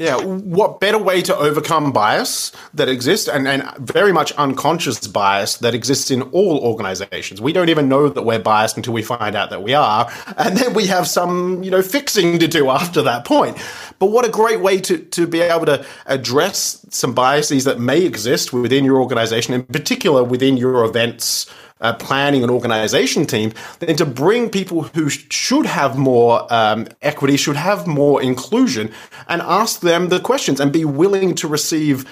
Yeah, 0.00 0.16
what 0.16 0.80
better 0.80 0.96
way 0.96 1.20
to 1.20 1.36
overcome 1.36 1.92
bias 1.92 2.52
that 2.72 2.88
exists 2.88 3.28
and, 3.28 3.46
and 3.46 3.62
very 3.76 4.14
much 4.14 4.32
unconscious 4.32 5.06
bias 5.06 5.58
that 5.58 5.74
exists 5.74 6.10
in 6.10 6.22
all 6.22 6.58
organizations? 6.60 7.42
We 7.42 7.52
don't 7.52 7.68
even 7.68 7.90
know 7.90 8.08
that 8.08 8.22
we're 8.22 8.38
biased 8.38 8.78
until 8.78 8.94
we 8.94 9.02
find 9.02 9.36
out 9.36 9.50
that 9.50 9.62
we 9.62 9.74
are. 9.74 10.10
And 10.38 10.56
then 10.56 10.72
we 10.72 10.86
have 10.86 11.06
some, 11.06 11.62
you 11.62 11.70
know, 11.70 11.82
fixing 11.82 12.38
to 12.38 12.48
do 12.48 12.70
after 12.70 13.02
that 13.02 13.26
point. 13.26 13.58
But 13.98 14.06
what 14.06 14.24
a 14.24 14.30
great 14.30 14.60
way 14.60 14.80
to, 14.80 14.96
to 14.96 15.26
be 15.26 15.42
able 15.42 15.66
to 15.66 15.84
address 16.06 16.82
some 16.88 17.12
biases 17.12 17.64
that 17.64 17.78
may 17.78 18.02
exist 18.06 18.54
within 18.54 18.86
your 18.86 19.02
organization, 19.02 19.52
in 19.52 19.64
particular 19.64 20.24
within 20.24 20.56
your 20.56 20.82
events 20.82 21.44
uh, 21.80 21.94
planning 21.94 22.42
and 22.42 22.50
organization 22.50 23.26
team 23.26 23.52
than 23.78 23.96
to 23.96 24.06
bring 24.06 24.50
people 24.50 24.82
who 24.82 25.08
sh- 25.08 25.26
should 25.30 25.66
have 25.66 25.96
more 25.96 26.46
um, 26.52 26.86
equity, 27.02 27.36
should 27.36 27.56
have 27.56 27.86
more 27.86 28.22
inclusion, 28.22 28.92
and 29.28 29.42
ask 29.42 29.80
them 29.80 30.08
the 30.08 30.20
questions 30.20 30.60
and 30.60 30.72
be 30.72 30.84
willing 30.84 31.34
to 31.34 31.48
receive 31.48 32.04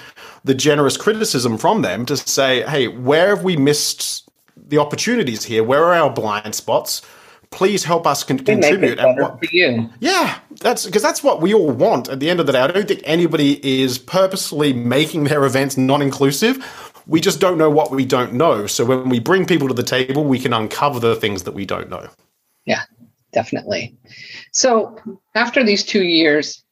the 0.43 0.53
generous 0.53 0.97
criticism 0.97 1.57
from 1.57 1.81
them 1.81 2.05
to 2.05 2.17
say, 2.17 2.63
hey, 2.63 2.87
where 2.87 3.29
have 3.29 3.43
we 3.43 3.57
missed 3.57 4.29
the 4.55 4.77
opportunities 4.77 5.43
here? 5.43 5.63
Where 5.63 5.83
are 5.83 5.95
our 5.95 6.09
blind 6.09 6.55
spots? 6.55 7.01
please 7.51 7.83
help 7.83 8.05
us 8.05 8.23
con- 8.23 8.39
contribute. 8.39 8.99
and 8.99 9.19
what. 9.19 9.39
Yeah, 9.99 10.37
that's 10.61 10.85
because 10.85 11.01
that's 11.01 11.23
what 11.23 11.41
we 11.41 11.53
all 11.53 11.71
want 11.71 12.09
at 12.09 12.19
the 12.19 12.29
end 12.29 12.39
of 12.39 12.45
the 12.45 12.53
day. 12.53 12.59
I 12.59 12.67
don't 12.67 12.87
think 12.87 13.01
anybody 13.03 13.81
is 13.81 13.97
purposely 13.97 14.73
making 14.73 15.25
their 15.25 15.45
events 15.45 15.77
non-inclusive. 15.77 16.57
We 17.09 17.19
just 17.19 17.39
don't 17.39 17.57
know 17.57 17.71
what 17.71 17.89
we 17.89 18.05
don't 18.05 18.33
know. 18.33 18.67
So 18.67 18.85
when 18.85 19.09
we 19.09 19.19
bring 19.19 19.47
people 19.47 19.67
to 19.67 19.73
the 19.73 19.83
table, 19.83 20.23
we 20.23 20.37
can 20.37 20.53
uncover 20.53 20.99
the 20.99 21.15
things 21.15 21.43
that 21.43 21.53
we 21.53 21.65
don't 21.65 21.89
know. 21.89 22.07
Yeah, 22.65 22.83
definitely. 23.33 23.97
So 24.51 24.95
after 25.33 25.63
these 25.63 25.83
two 25.83 26.03
years, 26.03 26.63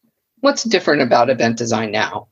what's 0.41 0.63
different 0.63 1.01
about 1.01 1.31
event 1.31 1.57
design 1.57 1.91
now? 1.91 2.27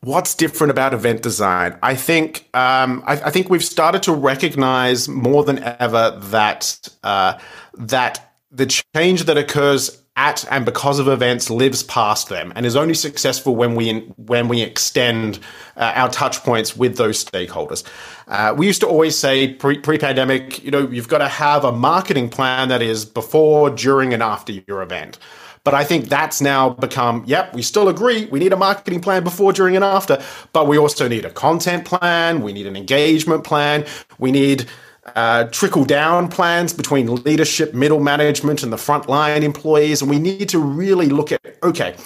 What's 0.00 0.34
different 0.34 0.72
about 0.72 0.92
event 0.92 1.22
design? 1.22 1.78
I 1.80 1.94
think 1.94 2.48
um, 2.52 3.04
I, 3.06 3.12
I, 3.12 3.30
think 3.30 3.48
we've 3.48 3.62
started 3.62 4.02
to 4.02 4.12
recognize 4.12 5.08
more 5.08 5.44
than 5.44 5.60
ever 5.62 6.18
that 6.20 6.88
uh, 7.04 7.38
that 7.74 8.34
the 8.50 8.66
change 8.66 9.26
that 9.26 9.38
occurs 9.38 10.01
at 10.16 10.44
and 10.50 10.66
because 10.66 10.98
of 10.98 11.08
events 11.08 11.48
lives 11.48 11.82
past 11.84 12.28
them 12.28 12.52
and 12.54 12.66
is 12.66 12.76
only 12.76 12.92
successful 12.92 13.56
when 13.56 13.74
we 13.74 14.00
when 14.16 14.46
we 14.46 14.60
extend 14.60 15.38
uh, 15.76 15.92
our 15.94 16.10
touch 16.10 16.42
points 16.42 16.76
with 16.76 16.96
those 16.98 17.24
stakeholders. 17.24 17.82
Uh, 18.28 18.54
we 18.56 18.66
used 18.66 18.80
to 18.80 18.86
always 18.86 19.16
say 19.16 19.54
pre 19.54 19.78
pandemic, 19.78 20.62
you 20.62 20.70
know, 20.70 20.88
you've 20.88 21.08
got 21.08 21.18
to 21.18 21.28
have 21.28 21.64
a 21.64 21.72
marketing 21.72 22.28
plan 22.28 22.68
that 22.68 22.82
is 22.82 23.04
before, 23.04 23.70
during, 23.70 24.12
and 24.12 24.22
after 24.22 24.52
your 24.66 24.82
event. 24.82 25.18
But 25.64 25.74
I 25.74 25.84
think 25.84 26.08
that's 26.08 26.40
now 26.40 26.70
become, 26.70 27.22
yep, 27.24 27.54
we 27.54 27.62
still 27.62 27.88
agree. 27.88 28.26
We 28.26 28.40
need 28.40 28.52
a 28.52 28.56
marketing 28.56 29.00
plan 29.00 29.22
before, 29.22 29.52
during, 29.52 29.76
and 29.76 29.84
after. 29.84 30.20
But 30.52 30.66
we 30.66 30.76
also 30.76 31.06
need 31.06 31.24
a 31.24 31.30
content 31.30 31.84
plan. 31.84 32.42
We 32.42 32.52
need 32.52 32.66
an 32.66 32.76
engagement 32.76 33.44
plan. 33.44 33.86
We 34.18 34.32
need 34.32 34.66
uh, 35.14 35.44
trickle 35.44 35.84
down 35.84 36.28
plans 36.28 36.72
between 36.72 37.14
leadership, 37.22 37.74
middle 37.74 38.00
management, 38.00 38.62
and 38.62 38.72
the 38.72 38.76
frontline 38.76 39.42
employees. 39.42 40.02
And 40.02 40.10
we 40.10 40.18
need 40.18 40.48
to 40.50 40.58
really 40.58 41.08
look 41.08 41.32
at, 41.32 41.40
okay, 41.62 41.96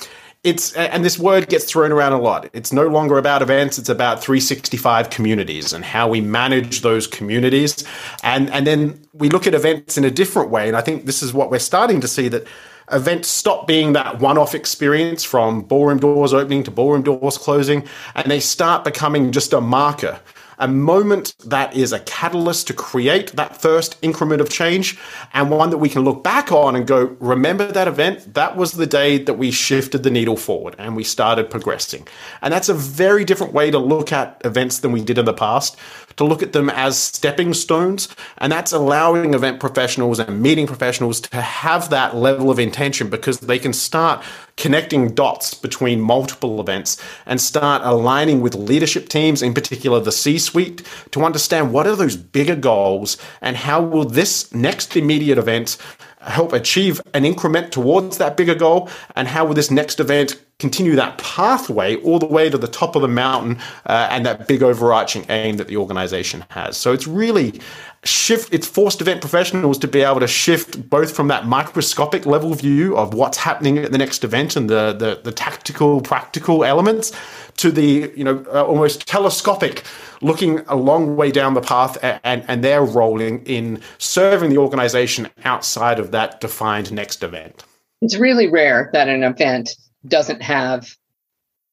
it's 0.45 0.75
and 0.75 1.05
this 1.05 1.19
word 1.19 1.49
gets 1.49 1.65
thrown 1.65 1.91
around 1.91 2.13
a 2.13 2.21
lot. 2.21 2.49
It's 2.53 2.73
no 2.73 2.87
longer 2.87 3.19
about 3.19 3.43
events, 3.43 3.79
it's 3.79 3.89
about 3.89 4.23
365 4.23 5.11
communities 5.11 5.73
and 5.73 5.85
how 5.85 6.09
we 6.09 6.21
manage 6.21 6.83
those 6.83 7.09
communities. 7.09 7.85
And 8.23 8.49
and 8.51 8.65
then 8.65 9.05
we 9.13 9.29
look 9.29 9.49
at 9.49 9.55
events 9.55 9.99
in 9.99 10.05
a 10.05 10.11
different 10.11 10.51
way. 10.51 10.69
And 10.69 10.77
I 10.77 10.83
think 10.83 11.05
this 11.05 11.21
is 11.21 11.35
what 11.35 11.51
we're 11.51 11.59
starting 11.59 12.01
to 12.01 12.09
see 12.09 12.29
that 12.29 12.47
events 12.93 13.29
stop 13.29 13.67
being 13.67 13.95
that 13.95 14.21
one-off 14.21 14.55
experience 14.55 15.25
from 15.25 15.63
ballroom 15.63 15.99
doors 15.99 16.33
opening 16.33 16.63
to 16.63 16.71
ballroom 16.71 17.03
doors 17.03 17.37
closing 17.37 17.85
and 18.15 18.31
they 18.31 18.39
start 18.39 18.85
becoming 18.85 19.33
just 19.33 19.53
a 19.53 19.61
marker 19.61 20.21
a 20.59 20.69
moment 20.69 21.35
that 21.45 21.75
is 21.77 21.93
a 21.93 22.01
catalyst 22.01 22.67
to 22.69 22.73
create 22.73 23.33
that 23.33 23.61
first 23.61 23.97
increment 24.03 24.41
of 24.41 24.49
change 24.49 24.99
and 25.33 25.51
one 25.51 25.71
that 25.71 25.79
we 25.79 25.89
can 25.89 26.03
look 26.03 26.23
back 26.23 26.53
on 26.53 26.77
and 26.77 26.87
go, 26.87 27.17
remember 27.21 27.71
that 27.71 27.89
event? 27.89 28.35
That 28.35 28.57
was 28.57 28.73
the 28.73 28.87
day 28.87 29.19
that 29.19 29.35
we 29.35 29.51
shifted 29.51 30.03
the 30.03 30.11
needle 30.11 30.37
forward 30.37 30.75
and 30.79 30.97
we 30.97 31.05
started 31.05 31.51
progressing. 31.51 32.07
And 32.43 32.53
that's 32.53 32.69
a 32.69 32.75
very 32.75 33.25
different 33.25 33.53
way 33.53 33.71
to 33.71 33.79
look 33.79 34.13
at 34.13 34.41
events 34.45 34.81
than 34.81 34.93
we 34.93 35.03
did 35.03 35.19
in 35.19 35.25
the 35.25 35.33
past 35.33 35.77
to 36.17 36.25
look 36.25 36.43
at 36.43 36.53
them 36.53 36.71
as 36.71 36.99
stepping 36.99 37.55
stones. 37.55 38.09
And 38.39 38.51
that's 38.51 38.73
allowing 38.73 39.35
event 39.35 39.61
professionals 39.61 40.19
and 40.19 40.41
meeting 40.41 40.67
professionals 40.67 41.21
to 41.23 41.41
have 41.41 41.91
that 41.91 42.17
level 42.17 42.51
of 42.51 42.59
intention 42.59 43.11
because 43.11 43.41
they 43.41 43.59
can 43.59 43.73
start 43.73 44.25
connecting 44.57 45.15
dots 45.15 45.53
between 45.55 46.01
multiple 46.01 46.61
events 46.61 46.97
and 47.27 47.41
start 47.41 47.83
aligning 47.85 48.41
with 48.41 48.55
leadership 48.55 49.09
teams, 49.09 49.43
in 49.43 49.53
particular 49.53 50.01
the 50.01 50.13
C 50.13 50.39
suite, 50.39 50.83
to 51.11 51.25
understand 51.25 51.73
what 51.73 51.87
are 51.87 51.97
those 51.97 52.17
bigger 52.17 52.57
goals 52.57 53.19
and 53.41 53.57
how 53.57 53.83
will 53.83 54.05
this 54.05 54.53
next 54.55 54.97
immediate 54.97 55.39
event 55.39 55.77
help 56.21 56.53
achieve 56.53 57.01
an 57.15 57.25
increment 57.25 57.73
towards 57.73 58.19
that 58.19 58.37
bigger 58.37 58.55
goal 58.55 58.89
and 59.15 59.29
how 59.29 59.45
will 59.45 59.55
this 59.55 59.71
next 59.71 60.01
event 60.01 60.41
continue 60.59 60.97
that 60.97 61.19
pathway 61.19 61.97
all 61.97 62.19
the 62.19 62.27
way 62.27 62.49
to 62.49 62.57
the 62.57 62.69
top 62.69 62.97
of 62.97 63.03
the 63.03 63.09
mountain 63.09 63.59
uh, 63.85 64.09
and 64.11 64.25
that 64.25 64.49
big 64.49 64.63
overarching 64.63 65.27
aim 65.29 65.59
that 65.59 65.69
the 65.69 65.77
organization 65.77 66.45
has. 66.51 66.79
So 66.79 66.93
it's 66.95 67.07
really 67.07 67.61
shift 68.05 68.55
it's 68.55 68.67
forced 68.67 69.01
event 69.01 69.21
professionals 69.21 69.79
to 69.79 69.89
be 69.89 70.01
able 70.01 70.21
to 70.21 70.29
shift 70.29 70.89
both 70.89 71.15
from 71.15 71.29
that 71.29 71.47
microscopic 71.47 72.25
level 72.25 72.55
view 72.55 72.97
of 72.97 73.13
what's 73.15 73.37
happening 73.37 73.79
at 73.79 73.91
the 73.91 73.99
next 73.99 74.25
event 74.25 74.57
and 74.57 74.71
the 74.71 74.93
the, 74.93 75.21
the 75.25 75.33
tactical 75.33 76.01
practical 76.01 76.65
elements 76.65 77.13
to 77.57 77.71
the 77.71 78.13
you 78.17 78.25
know 78.25 78.45
uh, 78.55 78.65
almost 78.65 79.07
telescopic 79.07 79.83
looking 80.23 80.61
a 80.69 80.77
long 80.77 81.17
way 81.17 81.31
down 81.31 81.55
the 81.55 81.61
path 81.61 81.99
and, 82.03 82.45
and 82.49 82.65
their 82.65 82.83
role 82.83 83.21
in, 83.21 83.43
in 83.45 83.81
serving 83.99 84.51
the 84.51 84.57
organization 84.57 85.29
outside 85.45 85.99
of 85.99 86.11
that 86.13 86.41
defined 86.41 86.91
next 86.91 87.23
event. 87.23 87.65
It's 88.01 88.17
really 88.17 88.49
rare 88.49 88.89
that 88.93 89.09
an 89.09 89.23
event 89.23 89.77
doesn't 90.09 90.43
have 90.43 90.95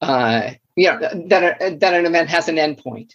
uh, 0.02 0.52
you 0.76 0.91
know 0.91 1.00
that 1.28 1.62
a, 1.62 1.76
that 1.78 1.93
an 1.93 2.06
event 2.06 2.30
has 2.30 2.50
an 2.50 2.56
endpoint 2.56 3.13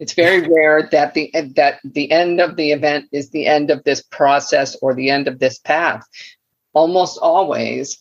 it's 0.00 0.14
very 0.14 0.48
rare 0.54 0.88
that 0.90 1.14
the 1.14 1.30
that 1.54 1.78
the 1.84 2.10
end 2.10 2.40
of 2.40 2.56
the 2.56 2.72
event 2.72 3.06
is 3.12 3.30
the 3.30 3.46
end 3.46 3.70
of 3.70 3.84
this 3.84 4.02
process 4.02 4.74
or 4.82 4.94
the 4.94 5.10
end 5.10 5.28
of 5.28 5.38
this 5.38 5.58
path. 5.58 6.02
Almost 6.72 7.18
always, 7.20 7.98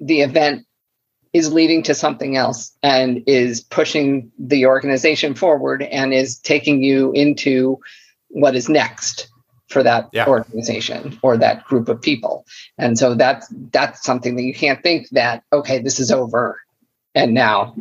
the 0.00 0.20
event 0.20 0.66
is 1.32 1.52
leading 1.52 1.82
to 1.84 1.94
something 1.94 2.36
else 2.36 2.76
and 2.82 3.22
is 3.26 3.60
pushing 3.60 4.30
the 4.38 4.66
organization 4.66 5.34
forward 5.34 5.82
and 5.82 6.12
is 6.12 6.38
taking 6.38 6.82
you 6.82 7.12
into 7.12 7.78
what 8.28 8.56
is 8.56 8.68
next 8.68 9.28
for 9.68 9.82
that 9.82 10.08
yeah. 10.12 10.26
organization 10.26 11.18
or 11.22 11.36
that 11.36 11.64
group 11.64 11.88
of 11.88 12.00
people. 12.00 12.46
And 12.78 12.98
so 12.98 13.14
that's 13.14 13.46
that's 13.70 14.02
something 14.02 14.36
that 14.36 14.42
you 14.42 14.54
can't 14.54 14.82
think 14.82 15.08
that 15.10 15.44
okay, 15.52 15.78
this 15.78 16.00
is 16.00 16.10
over 16.10 16.60
and 17.14 17.34
now 17.34 17.76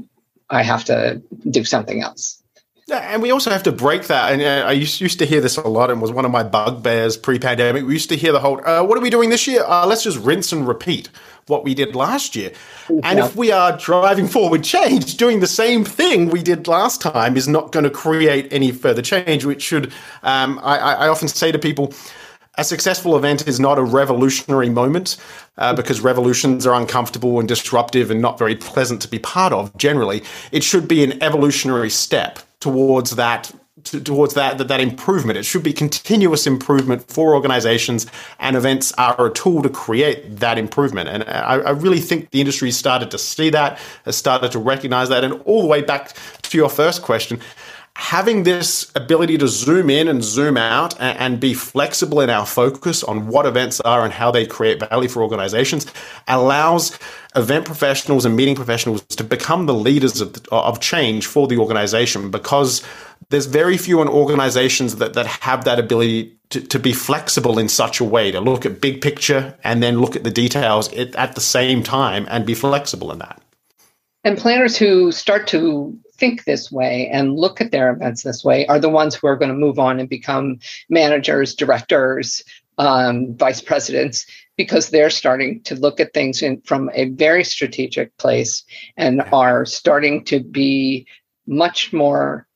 I 0.50 0.64
have 0.64 0.86
to 0.86 1.22
do 1.50 1.64
something 1.64 2.02
else. 2.02 2.42
And 2.90 3.22
we 3.22 3.32
also 3.32 3.50
have 3.50 3.64
to 3.64 3.74
break 3.74 4.08
that. 4.08 4.32
And 4.32 4.42
uh, 4.42 4.66
I 4.66 4.72
used, 4.72 5.02
used 5.02 5.20
to 5.20 5.26
hear 5.26 5.42
this 5.42 5.58
a 5.58 5.68
lot, 5.68 5.92
and 5.92 6.02
was 6.02 6.12
one 6.12 6.24
of 6.24 6.32
my 6.32 6.44
bugbears 6.44 7.18
pre-pandemic. 7.18 7.86
We 7.86 7.92
used 7.92 8.08
to 8.10 8.16
hear 8.16 8.32
the 8.32 8.40
whole, 8.40 8.66
uh, 8.66 8.82
"What 8.82 8.98
are 8.98 9.02
we 9.02 9.10
doing 9.10 9.30
this 9.30 9.46
year? 9.46 9.64
Uh, 9.66 9.86
let's 9.86 10.04
just 10.04 10.18
rinse 10.20 10.54
and 10.54 10.66
repeat 10.66 11.10
what 11.48 11.66
we 11.66 11.74
did 11.74 11.96
last 11.98 12.34
year." 12.34 12.54
Yeah. 12.90 13.02
And 13.04 13.20
if 13.20 13.36
we 13.36 13.52
are 13.52 13.78
driving 13.78 14.28
forward 14.28 14.64
change, 14.64 15.18
doing 15.18 15.42
the 15.42 15.48
same 15.48 15.84
thing 15.84 16.30
we 16.30 16.42
did 16.42 16.70
last 16.70 17.02
time 17.02 17.36
is 17.36 17.46
not 17.46 17.74
going 17.74 17.84
to 17.84 17.90
create 17.90 18.48
any 18.54 18.72
further 18.72 19.02
change. 19.02 19.44
Which 19.44 19.62
should, 19.62 19.92
um, 20.24 20.58
I, 20.64 20.78
I 20.78 21.08
often 21.10 21.28
say 21.28 21.52
to 21.52 21.60
people, 21.60 21.94
a 22.58 22.64
successful 22.64 23.18
event 23.18 23.50
is 23.50 23.60
not 23.60 23.78
a 23.78 23.84
revolutionary 23.84 24.70
moment 24.70 25.18
uh, 25.58 25.74
because 25.74 26.00
revolutions 26.00 26.66
are 26.66 26.74
uncomfortable 26.74 27.38
and 27.40 27.50
disruptive 27.50 28.12
and 28.12 28.22
not 28.22 28.40
very 28.40 28.56
pleasant 28.56 29.02
to 29.02 29.10
be 29.10 29.20
part 29.20 29.52
of 29.52 29.76
generally. 29.76 30.24
It 30.54 30.64
should 30.64 30.88
be 30.88 31.04
an 31.04 31.22
evolutionary 31.22 31.90
step 31.90 32.40
towards 32.68 33.12
that 33.16 33.52
towards 33.84 34.34
that, 34.34 34.58
that 34.58 34.68
that 34.68 34.82
improvement. 34.82 35.38
It 35.38 35.44
should 35.44 35.64
be 35.64 35.72
continuous 35.72 36.46
improvement 36.48 37.10
for 37.10 37.34
organizations, 37.34 38.06
and 38.40 38.56
events 38.58 38.92
are 38.98 39.28
a 39.28 39.32
tool 39.32 39.62
to 39.62 39.70
create 39.70 40.40
that 40.40 40.58
improvement. 40.58 41.08
And 41.08 41.24
uh, 41.24 41.28
I, 41.28 41.56
I 41.60 41.70
really 41.70 42.00
think 42.00 42.32
the 42.32 42.42
industry 42.42 42.72
started 42.72 43.12
to 43.12 43.18
see 43.18 43.50
that, 43.52 43.80
has 44.04 44.18
started 44.18 44.52
to 44.52 44.60
recognize 44.60 45.10
that, 45.10 45.24
and 45.24 45.42
all 45.46 45.62
the 45.62 45.68
way 45.68 45.82
back 45.82 46.18
to 46.42 46.58
your 46.58 46.70
first 46.70 47.02
question 47.02 47.40
having 47.98 48.44
this 48.44 48.92
ability 48.94 49.40
to 49.40 49.48
zoom 49.48 49.90
in 49.90 50.08
and 50.08 50.24
zoom 50.24 50.56
out 50.56 50.94
and, 51.02 51.18
and, 51.18 51.40
be 51.40 51.56
flexible 51.56 52.22
in 52.22 52.30
our 52.30 52.46
focus 52.46 53.04
on 53.04 53.28
what 53.28 53.48
events 53.48 53.82
are 53.82 54.04
and 54.04 54.14
how 54.14 54.30
they 54.30 54.46
create 54.46 54.80
value 54.80 55.10
for 55.10 55.24
organizations 55.24 55.88
allows 56.28 56.98
event 57.36 57.66
professionals 57.66 58.24
and 58.24 58.36
meeting 58.36 58.54
professionals 58.54 59.02
to 59.02 59.24
become 59.24 59.66
the 59.66 59.74
leaders 59.74 60.22
of, 60.22 60.38
of 60.52 60.80
change 60.80 61.26
for 61.26 61.48
the 61.48 61.58
organization 61.58 62.30
because 62.30 62.84
there's 63.30 63.48
very 63.48 63.78
few 63.78 64.00
in 64.00 64.08
organizations 64.08 64.98
that, 64.98 65.16
that 65.16 65.26
have 65.26 65.64
that 65.64 65.80
ability 65.80 66.38
to, 66.52 66.62
to 66.62 66.78
be 66.78 66.94
flexible 66.94 67.58
in 67.58 67.68
such 67.68 68.00
a 68.00 68.04
way 68.04 68.30
to 68.30 68.40
look 68.40 68.64
at 68.64 68.80
big 68.80 69.02
picture 69.02 69.58
and 69.64 69.82
then 69.82 70.00
look 70.00 70.16
at 70.16 70.24
the 70.24 70.30
details 70.30 70.94
at 70.94 71.34
the 71.34 71.42
same 71.42 71.82
time 71.82 72.28
and 72.30 72.46
be 72.46 72.54
flexible 72.54 73.12
in 73.12 73.18
that. 73.18 73.42
And 74.24 74.38
planners 74.38 74.78
who 74.78 75.12
start 75.12 75.48
to 75.48 75.98
think 76.18 76.44
this 76.44 76.72
way 76.72 77.10
and 77.12 77.36
look 77.36 77.62
at 77.62 77.72
their 77.72 77.92
events 77.92 78.24
this 78.24 78.44
way 78.44 78.66
are 78.68 78.80
the 78.80 78.90
ones 78.90 79.16
who 79.16 79.28
are 79.28 79.36
going 79.36 79.52
to 79.52 79.58
move 79.58 79.80
on 79.80 80.00
and 80.00 80.10
become 80.10 80.60
managers, 80.90 81.56
directors, 81.56 82.44
um, 82.78 83.36
vice 83.36 83.62
presidents, 83.62 84.26
because 84.56 84.90
they're 84.90 85.10
starting 85.10 85.62
to 85.64 85.76
look 85.76 86.00
at 86.00 86.14
things 86.14 86.42
in, 86.42 86.62
from 86.62 86.90
a 86.94 87.10
very 87.10 87.44
strategic 87.44 88.16
place 88.18 88.64
and 88.98 89.22
are 89.32 89.66
starting 89.66 90.24
to 90.26 90.40
be 90.40 91.08
much 91.48 91.94
more 91.94 92.48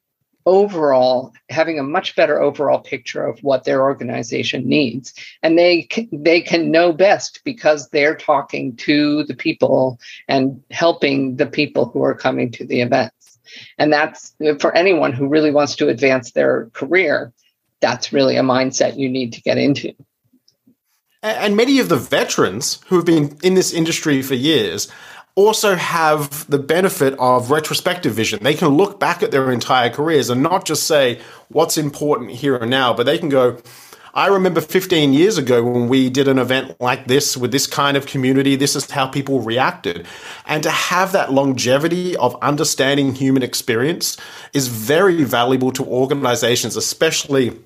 overall 0.45 1.32
having 1.50 1.78
a 1.78 1.84
much 1.84 2.15
better 2.15 2.41
overall 2.41 2.80
picture 2.80 3.24
of 3.26 3.39
what 3.41 3.63
their 3.63 3.82
organization 3.84 4.67
needs. 4.67 5.13
And 5.43 5.58
they 5.58 5.88
they 6.12 6.41
can 6.41 6.71
know 6.71 6.93
best 6.93 7.41
because 7.43 7.89
they're 7.89 8.15
talking 8.15 8.76
to 8.78 9.24
the 9.26 9.36
people 9.36 10.00
and 10.28 10.62
helping 10.71 11.36
the 11.36 11.45
people 11.45 11.86
who 11.86 12.04
are 12.04 12.15
coming 12.15 12.52
to 12.54 12.65
the 12.65 12.82
event 12.82 13.13
and 13.78 13.92
that's 13.92 14.34
for 14.60 14.76
anyone 14.76 15.14
who 15.14 15.28
really 15.28 15.52
wants 15.52 15.76
to 15.78 15.90
advance 15.90 16.32
their 16.32 16.70
career. 16.74 17.34
that's 17.80 18.14
really 18.14 18.38
a 18.38 18.44
mindset 18.44 18.98
you 18.98 19.10
need 19.10 19.34
to 19.34 19.42
get 19.42 19.58
into. 19.58 19.94
And 21.24 21.56
many 21.56 21.80
of 21.80 21.90
the 21.90 21.98
veterans 21.98 22.80
who 22.88 22.96
have 22.96 23.06
been 23.06 23.38
in 23.44 23.54
this 23.54 23.74
industry 23.74 24.22
for 24.22 24.36
years 24.36 24.88
also 25.36 25.76
have 25.76 26.50
the 26.50 26.60
benefit 26.60 27.16
of 27.20 27.52
retrospective 27.52 28.14
vision. 28.14 28.44
They 28.44 28.54
can 28.54 28.70
look 28.70 29.00
back 29.00 29.24
at 29.24 29.32
their 29.32 29.52
entire 29.52 29.90
careers 29.90 30.30
and 30.30 30.44
not 30.44 30.66
just 30.66 30.88
say 30.88 31.20
what's 31.50 31.78
important 31.78 32.32
here 32.32 32.56
and 32.56 32.70
now, 32.70 32.94
but 32.94 33.06
they 33.06 33.18
can 33.18 33.30
go, 33.30 33.58
I 34.13 34.28
remember 34.28 34.60
15 34.60 35.13
years 35.13 35.38
ago 35.38 35.63
when 35.63 35.88
we 35.88 36.10
did 36.10 36.28
an 36.28 36.38
event 36.38 36.80
like 36.82 37.08
this 37.08 37.38
with 37.38 37.54
this 37.54 37.65
kind 37.65 37.95
of 37.95 38.06
community, 38.06 38.58
this 38.58 38.76
is 38.76 38.91
how 38.91 39.08
people 39.08 39.39
reacted. 39.39 40.06
And 40.45 40.63
to 40.63 40.69
have 40.69 41.13
that 41.13 41.32
longevity 41.32 42.17
of 42.17 42.36
understanding 42.41 43.15
human 43.15 43.41
experience 43.41 44.17
is 44.52 44.67
very 44.67 45.24
valuable 45.24 45.71
to 45.71 45.86
organizations, 45.86 46.76
especially 46.76 47.58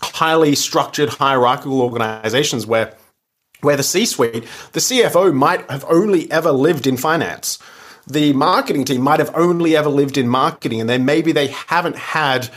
highly 0.00 0.54
structured 0.54 1.10
hierarchical 1.10 1.82
organizations 1.82 2.66
where 2.66 2.94
where 3.60 3.76
the 3.76 3.82
C-suite, 3.84 4.44
the 4.72 4.80
CFO 4.80 5.32
might 5.32 5.70
have 5.70 5.84
only 5.88 6.28
ever 6.32 6.50
lived 6.50 6.84
in 6.84 6.96
finance. 6.96 7.60
The 8.08 8.32
marketing 8.32 8.84
team 8.84 9.02
might 9.02 9.20
have 9.20 9.30
only 9.36 9.76
ever 9.76 9.88
lived 9.88 10.18
in 10.18 10.26
marketing 10.26 10.80
and 10.80 10.90
then 10.90 11.04
maybe 11.04 11.30
they 11.30 11.46
haven't 11.46 11.96
had 11.96 12.50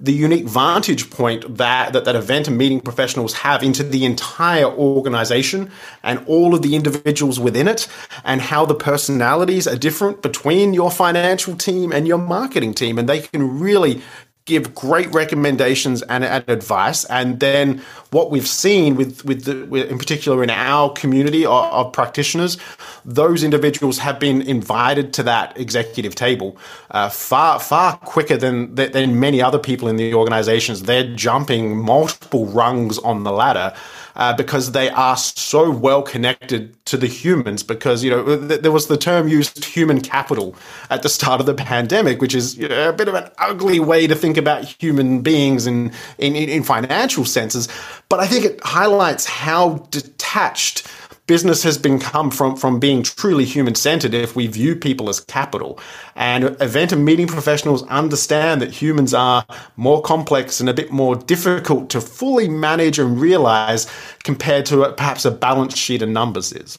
the 0.00 0.12
unique 0.12 0.46
vantage 0.46 1.10
point 1.10 1.58
that, 1.58 1.92
that 1.92 2.04
that 2.06 2.16
event 2.16 2.48
and 2.48 2.56
meeting 2.56 2.80
professionals 2.80 3.34
have 3.34 3.62
into 3.62 3.82
the 3.82 4.04
entire 4.04 4.64
organization 4.64 5.70
and 6.02 6.24
all 6.26 6.54
of 6.54 6.62
the 6.62 6.74
individuals 6.74 7.38
within 7.38 7.68
it 7.68 7.86
and 8.24 8.40
how 8.40 8.64
the 8.64 8.74
personalities 8.74 9.68
are 9.68 9.76
different 9.76 10.22
between 10.22 10.72
your 10.72 10.90
financial 10.90 11.54
team 11.54 11.92
and 11.92 12.08
your 12.08 12.18
marketing 12.18 12.72
team. 12.72 12.98
And 12.98 13.08
they 13.08 13.20
can 13.20 13.60
really 13.60 14.02
give 14.50 14.74
great 14.74 15.08
recommendations 15.12 16.02
and, 16.02 16.24
and, 16.24 16.44
advice. 16.48 17.04
And 17.04 17.38
then 17.40 17.82
what 18.10 18.30
we've 18.30 18.46
seen 18.46 18.96
with 18.96 19.24
with, 19.24 19.44
the, 19.44 19.64
with 19.66 19.90
in 19.90 19.96
particular 19.96 20.42
in 20.42 20.50
our 20.50 20.92
community 20.92 21.46
of, 21.46 21.64
of, 21.72 21.92
practitioners, 21.92 22.58
those 23.04 23.42
individuals 23.44 23.98
have 23.98 24.18
been 24.18 24.42
invited 24.42 25.12
to 25.14 25.22
that 25.22 25.58
executive 25.58 26.14
table 26.14 26.58
uh, 26.90 27.08
far 27.08 27.60
far 27.60 27.96
quicker 27.98 28.36
than 28.36 28.74
than 28.74 29.20
many 29.20 29.40
other 29.40 29.58
people 29.58 29.88
in 29.88 29.96
the 29.96 30.12
organizations. 30.14 30.82
They're 30.82 31.14
jumping 31.14 31.78
multiple 31.78 32.46
rungs 32.46 32.98
on 32.98 33.22
the 33.22 33.32
ladder 33.32 33.72
uh, 34.16 34.34
because 34.34 34.72
they 34.72 34.90
are 34.90 35.16
so 35.16 35.70
well 35.70 36.02
connected 36.02 36.84
to 36.86 36.96
the 36.96 37.06
humans. 37.06 37.62
Because 37.62 38.04
you 38.04 38.10
know 38.10 38.48
th- 38.48 38.60
there 38.60 38.72
was 38.72 38.86
the 38.86 38.96
term 38.96 39.28
used 39.28 39.64
human 39.64 40.00
capital 40.00 40.54
at 40.90 41.02
the 41.02 41.08
start 41.08 41.40
of 41.40 41.46
the 41.46 41.54
pandemic, 41.54 42.20
which 42.20 42.34
is 42.34 42.56
you 42.56 42.68
know, 42.68 42.88
a 42.88 42.92
bit 42.92 43.08
of 43.08 43.14
an 43.14 43.30
ugly 43.38 43.80
way 43.80 44.06
to 44.06 44.14
think 44.14 44.36
about 44.36 44.64
human 44.64 45.20
beings 45.20 45.66
in, 45.66 45.92
in 46.18 46.34
in 46.34 46.62
financial 46.62 47.24
senses. 47.24 47.68
But 48.08 48.20
I 48.20 48.26
think 48.26 48.44
it 48.44 48.60
highlights 48.62 49.26
how 49.26 49.86
detached 49.90 50.86
business 51.30 51.62
has 51.62 51.78
become 51.78 52.28
from, 52.28 52.56
from 52.56 52.80
being 52.80 53.04
truly 53.04 53.44
human 53.44 53.76
centered 53.76 54.14
if 54.14 54.34
we 54.34 54.48
view 54.48 54.74
people 54.74 55.08
as 55.08 55.20
capital. 55.20 55.78
And 56.16 56.60
event 56.60 56.90
and 56.90 57.04
meeting 57.04 57.28
professionals 57.28 57.84
understand 57.84 58.60
that 58.60 58.72
humans 58.72 59.14
are 59.14 59.46
more 59.76 60.02
complex 60.02 60.58
and 60.58 60.68
a 60.68 60.74
bit 60.74 60.90
more 60.90 61.14
difficult 61.14 61.88
to 61.90 62.00
fully 62.00 62.48
manage 62.48 62.98
and 62.98 63.20
realize 63.20 63.86
compared 64.24 64.66
to 64.66 64.92
perhaps 64.96 65.24
a 65.24 65.30
balance 65.30 65.76
sheet 65.76 66.02
of 66.02 66.08
numbers 66.08 66.52
is. 66.52 66.76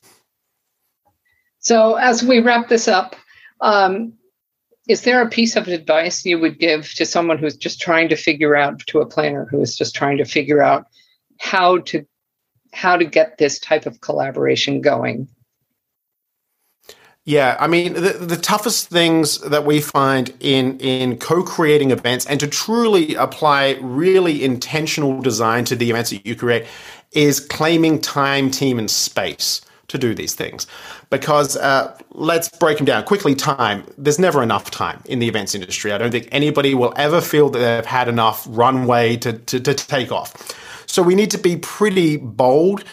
So, 1.59 1.95
as 1.95 2.21
we 2.21 2.41
wrap 2.41 2.67
this 2.67 2.89
up, 2.89 3.15
um, 3.61 4.11
is 4.89 5.03
there 5.03 5.21
a 5.21 5.29
piece 5.29 5.55
of 5.55 5.69
advice 5.69 6.25
you 6.25 6.37
would 6.39 6.59
give 6.59 6.93
to 6.95 7.05
someone 7.05 7.37
who's 7.37 7.55
just 7.55 7.79
trying 7.79 8.09
to 8.09 8.17
figure 8.17 8.57
out, 8.57 8.79
to 8.87 8.99
a 8.99 9.05
planner 9.05 9.47
who 9.49 9.61
is 9.61 9.77
just 9.77 9.95
trying 9.95 10.17
to 10.17 10.25
figure 10.25 10.61
out 10.61 10.87
how 11.39 11.77
to 11.77 12.05
how 12.73 12.97
to 12.97 13.05
get 13.05 13.37
this 13.37 13.59
type 13.59 13.85
of 13.85 14.01
collaboration 14.01 14.81
going? 14.81 15.27
Yeah, 17.23 17.55
I 17.59 17.67
mean, 17.67 17.93
the, 17.93 18.13
the 18.13 18.35
toughest 18.35 18.89
things 18.89 19.39
that 19.41 19.63
we 19.63 19.79
find 19.79 20.33
in 20.39 20.79
in 20.79 21.17
co-creating 21.19 21.91
events 21.91 22.25
and 22.25 22.39
to 22.39 22.47
truly 22.47 23.13
apply 23.13 23.77
really 23.79 24.43
intentional 24.43 25.21
design 25.21 25.63
to 25.65 25.75
the 25.75 25.91
events 25.91 26.09
that 26.09 26.25
you 26.25 26.35
create 26.35 26.65
is 27.11 27.39
claiming 27.39 28.01
time, 28.01 28.49
team, 28.49 28.79
and 28.79 28.89
space 28.89 29.61
to 29.89 29.99
do 29.99 30.15
these 30.15 30.33
things. 30.33 30.65
Because 31.11 31.57
uh, 31.57 31.95
let's 32.11 32.49
break 32.57 32.77
them 32.77 32.85
down 32.87 33.03
quickly. 33.03 33.35
Time. 33.35 33.83
There's 33.99 34.17
never 34.17 34.41
enough 34.41 34.71
time 34.71 35.03
in 35.05 35.19
the 35.19 35.27
events 35.27 35.53
industry. 35.53 35.91
I 35.91 35.99
don't 35.99 36.11
think 36.11 36.27
anybody 36.31 36.73
will 36.73 36.93
ever 36.95 37.21
feel 37.21 37.49
that 37.49 37.59
they've 37.59 37.85
had 37.85 38.07
enough 38.07 38.47
runway 38.49 39.17
to, 39.17 39.33
to, 39.33 39.59
to 39.59 39.73
take 39.75 40.11
off. 40.11 40.33
So 40.91 41.01
we 41.01 41.15
need 41.15 41.31
to 41.31 41.37
be 41.37 41.55
pretty 41.55 42.17
bold 42.17 42.83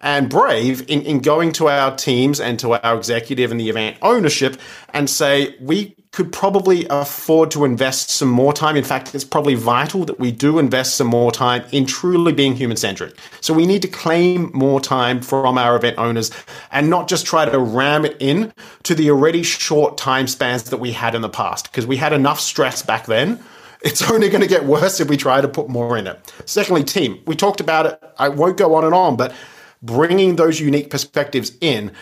and 0.00 0.30
brave 0.30 0.88
in, 0.88 1.02
in 1.02 1.18
going 1.18 1.50
to 1.54 1.68
our 1.68 1.96
teams 1.96 2.38
and 2.38 2.56
to 2.60 2.74
our 2.74 2.96
executive 2.96 3.50
and 3.50 3.58
the 3.58 3.68
event 3.68 3.96
ownership 4.00 4.60
and 4.94 5.10
say, 5.10 5.56
we 5.60 5.96
could 6.12 6.32
probably 6.32 6.86
afford 6.88 7.50
to 7.50 7.64
invest 7.64 8.10
some 8.10 8.28
more 8.28 8.52
time. 8.52 8.76
In 8.76 8.84
fact, 8.84 9.12
it's 9.12 9.24
probably 9.24 9.56
vital 9.56 10.04
that 10.04 10.20
we 10.20 10.30
do 10.30 10.60
invest 10.60 10.94
some 10.94 11.08
more 11.08 11.32
time 11.32 11.64
in 11.72 11.84
truly 11.84 12.32
being 12.32 12.54
human 12.54 12.76
centric. 12.76 13.16
So 13.40 13.52
we 13.52 13.66
need 13.66 13.82
to 13.82 13.88
claim 13.88 14.52
more 14.54 14.80
time 14.80 15.20
from 15.20 15.58
our 15.58 15.74
event 15.74 15.98
owners 15.98 16.30
and 16.70 16.88
not 16.88 17.08
just 17.08 17.26
try 17.26 17.44
to 17.44 17.58
ram 17.58 18.04
it 18.04 18.16
in 18.20 18.52
to 18.84 18.94
the 18.94 19.10
already 19.10 19.42
short 19.42 19.98
time 19.98 20.28
spans 20.28 20.62
that 20.70 20.78
we 20.78 20.92
had 20.92 21.16
in 21.16 21.22
the 21.22 21.28
past 21.28 21.72
because 21.72 21.88
we 21.88 21.96
had 21.96 22.12
enough 22.12 22.38
stress 22.38 22.82
back 22.82 23.06
then 23.06 23.42
it's 23.82 24.10
only 24.10 24.28
going 24.28 24.42
to 24.42 24.48
get 24.48 24.64
worse 24.64 25.00
if 25.00 25.08
we 25.08 25.16
try 25.16 25.40
to 25.40 25.48
put 25.48 25.68
more 25.68 25.96
in 25.96 26.06
it. 26.06 26.32
Secondly, 26.46 26.84
team. 26.84 27.20
We 27.26 27.36
talked 27.36 27.60
about 27.60 27.86
it. 27.86 28.02
I 28.18 28.28
won't 28.28 28.56
go 28.56 28.74
on 28.74 28.84
and 28.84 28.94
on, 28.94 29.16
but 29.16 29.34
bringing 29.82 30.36
those 30.36 30.60
unique 30.60 30.90
perspectives 30.90 31.52
in. 31.60 31.92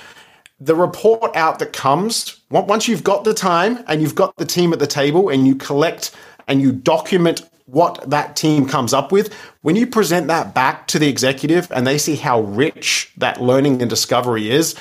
The 0.58 0.74
report 0.74 1.36
out 1.36 1.58
that 1.58 1.72
comes 1.74 2.40
once 2.50 2.88
you've 2.88 3.04
got 3.04 3.24
the 3.24 3.34
time 3.34 3.84
and 3.88 4.00
you've 4.00 4.14
got 4.14 4.34
the 4.36 4.46
team 4.46 4.72
at 4.72 4.78
the 4.78 4.86
table 4.86 5.28
and 5.28 5.46
you 5.46 5.54
collect 5.54 6.12
and 6.48 6.62
you 6.62 6.72
document 6.72 7.42
what 7.66 8.08
that 8.08 8.36
team 8.36 8.66
comes 8.66 8.94
up 8.94 9.12
with, 9.12 9.34
when 9.62 9.76
you 9.76 9.86
present 9.86 10.28
that 10.28 10.54
back 10.54 10.86
to 10.86 10.98
the 10.98 11.08
executive 11.08 11.70
and 11.72 11.86
they 11.86 11.98
see 11.98 12.14
how 12.14 12.40
rich 12.40 13.12
that 13.16 13.42
learning 13.42 13.82
and 13.82 13.90
discovery 13.90 14.50
is, 14.50 14.76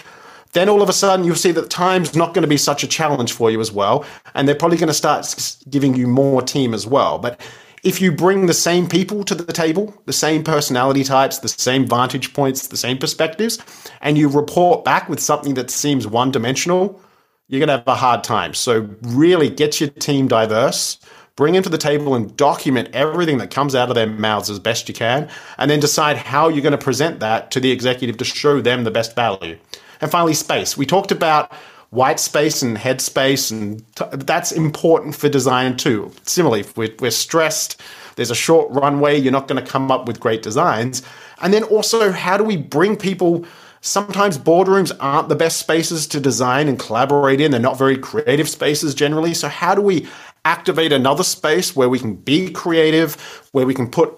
then 0.55 0.69
all 0.69 0.81
of 0.81 0.89
a 0.89 0.93
sudden 0.93 1.25
you'll 1.25 1.35
see 1.35 1.51
that 1.51 1.69
time's 1.69 2.15
not 2.15 2.33
going 2.33 2.41
to 2.41 2.47
be 2.47 2.57
such 2.57 2.83
a 2.83 2.87
challenge 2.87 3.33
for 3.33 3.51
you 3.51 3.59
as 3.59 3.71
well. 3.71 4.05
And 4.33 4.47
they're 4.47 4.55
probably 4.55 4.77
going 4.77 4.87
to 4.87 4.93
start 4.93 5.27
giving 5.69 5.95
you 5.95 6.07
more 6.07 6.41
team 6.41 6.73
as 6.73 6.87
well. 6.87 7.19
But 7.19 7.39
if 7.83 8.01
you 8.01 8.11
bring 8.11 8.47
the 8.47 8.53
same 8.53 8.87
people 8.87 9.23
to 9.25 9.35
the 9.35 9.53
table, 9.53 9.93
the 10.05 10.13
same 10.13 10.43
personality 10.43 11.03
types, 11.03 11.39
the 11.39 11.49
same 11.49 11.85
vantage 11.85 12.33
points, 12.33 12.67
the 12.67 12.77
same 12.77 12.97
perspectives, 12.97 13.59
and 14.01 14.17
you 14.17 14.27
report 14.27 14.83
back 14.83 15.07
with 15.07 15.19
something 15.19 15.53
that 15.53 15.69
seems 15.69 16.07
one 16.07 16.31
dimensional, 16.31 16.99
you're 17.47 17.59
going 17.59 17.67
to 17.67 17.77
have 17.77 17.87
a 17.87 17.93
hard 17.93 18.23
time. 18.23 18.55
So, 18.55 18.89
really 19.03 19.51
get 19.51 19.79
your 19.79 19.89
team 19.89 20.27
diverse, 20.27 20.97
bring 21.35 21.53
them 21.53 21.61
to 21.61 21.69
the 21.69 21.77
table 21.77 22.15
and 22.15 22.35
document 22.35 22.89
everything 22.93 23.37
that 23.37 23.51
comes 23.51 23.75
out 23.75 23.89
of 23.89 23.95
their 23.95 24.07
mouths 24.07 24.49
as 24.49 24.57
best 24.57 24.87
you 24.87 24.95
can, 24.95 25.29
and 25.59 25.69
then 25.69 25.79
decide 25.79 26.17
how 26.17 26.47
you're 26.47 26.63
going 26.63 26.71
to 26.71 26.77
present 26.77 27.19
that 27.19 27.51
to 27.51 27.59
the 27.59 27.71
executive 27.71 28.17
to 28.17 28.25
show 28.25 28.61
them 28.61 28.83
the 28.83 28.89
best 28.89 29.15
value. 29.15 29.59
And 30.01 30.11
finally, 30.11 30.33
space. 30.33 30.77
We 30.77 30.85
talked 30.85 31.11
about 31.11 31.51
white 31.89 32.19
space 32.19 32.61
and 32.61 32.77
head 32.77 33.01
space, 33.01 33.51
and 33.51 33.83
t- 33.95 34.05
that's 34.11 34.51
important 34.51 35.15
for 35.15 35.29
design 35.29 35.77
too. 35.77 36.11
Similarly, 36.23 36.61
if 36.61 36.77
we're, 36.77 36.93
we're 36.99 37.11
stressed, 37.11 37.81
there's 38.15 38.31
a 38.31 38.35
short 38.35 38.71
runway, 38.71 39.17
you're 39.17 39.31
not 39.31 39.47
going 39.47 39.63
to 39.63 39.69
come 39.69 39.91
up 39.91 40.07
with 40.07 40.19
great 40.19 40.41
designs. 40.41 41.01
And 41.41 41.53
then 41.53 41.63
also, 41.63 42.11
how 42.11 42.37
do 42.37 42.43
we 42.43 42.57
bring 42.57 42.95
people? 42.95 43.45
Sometimes 43.81 44.39
boardrooms 44.39 44.91
aren't 44.99 45.29
the 45.29 45.35
best 45.35 45.57
spaces 45.59 46.07
to 46.07 46.19
design 46.19 46.67
and 46.67 46.79
collaborate 46.79 47.39
in. 47.39 47.51
They're 47.51 47.59
not 47.59 47.77
very 47.77 47.97
creative 47.97 48.49
spaces 48.49 48.95
generally. 48.95 49.35
So, 49.35 49.47
how 49.47 49.75
do 49.75 49.81
we 49.81 50.07
activate 50.43 50.91
another 50.91 51.23
space 51.23 51.75
where 51.75 51.89
we 51.89 51.99
can 51.99 52.15
be 52.15 52.49
creative, 52.51 53.15
where 53.51 53.65
we 53.65 53.73
can 53.73 53.89
put 53.89 54.17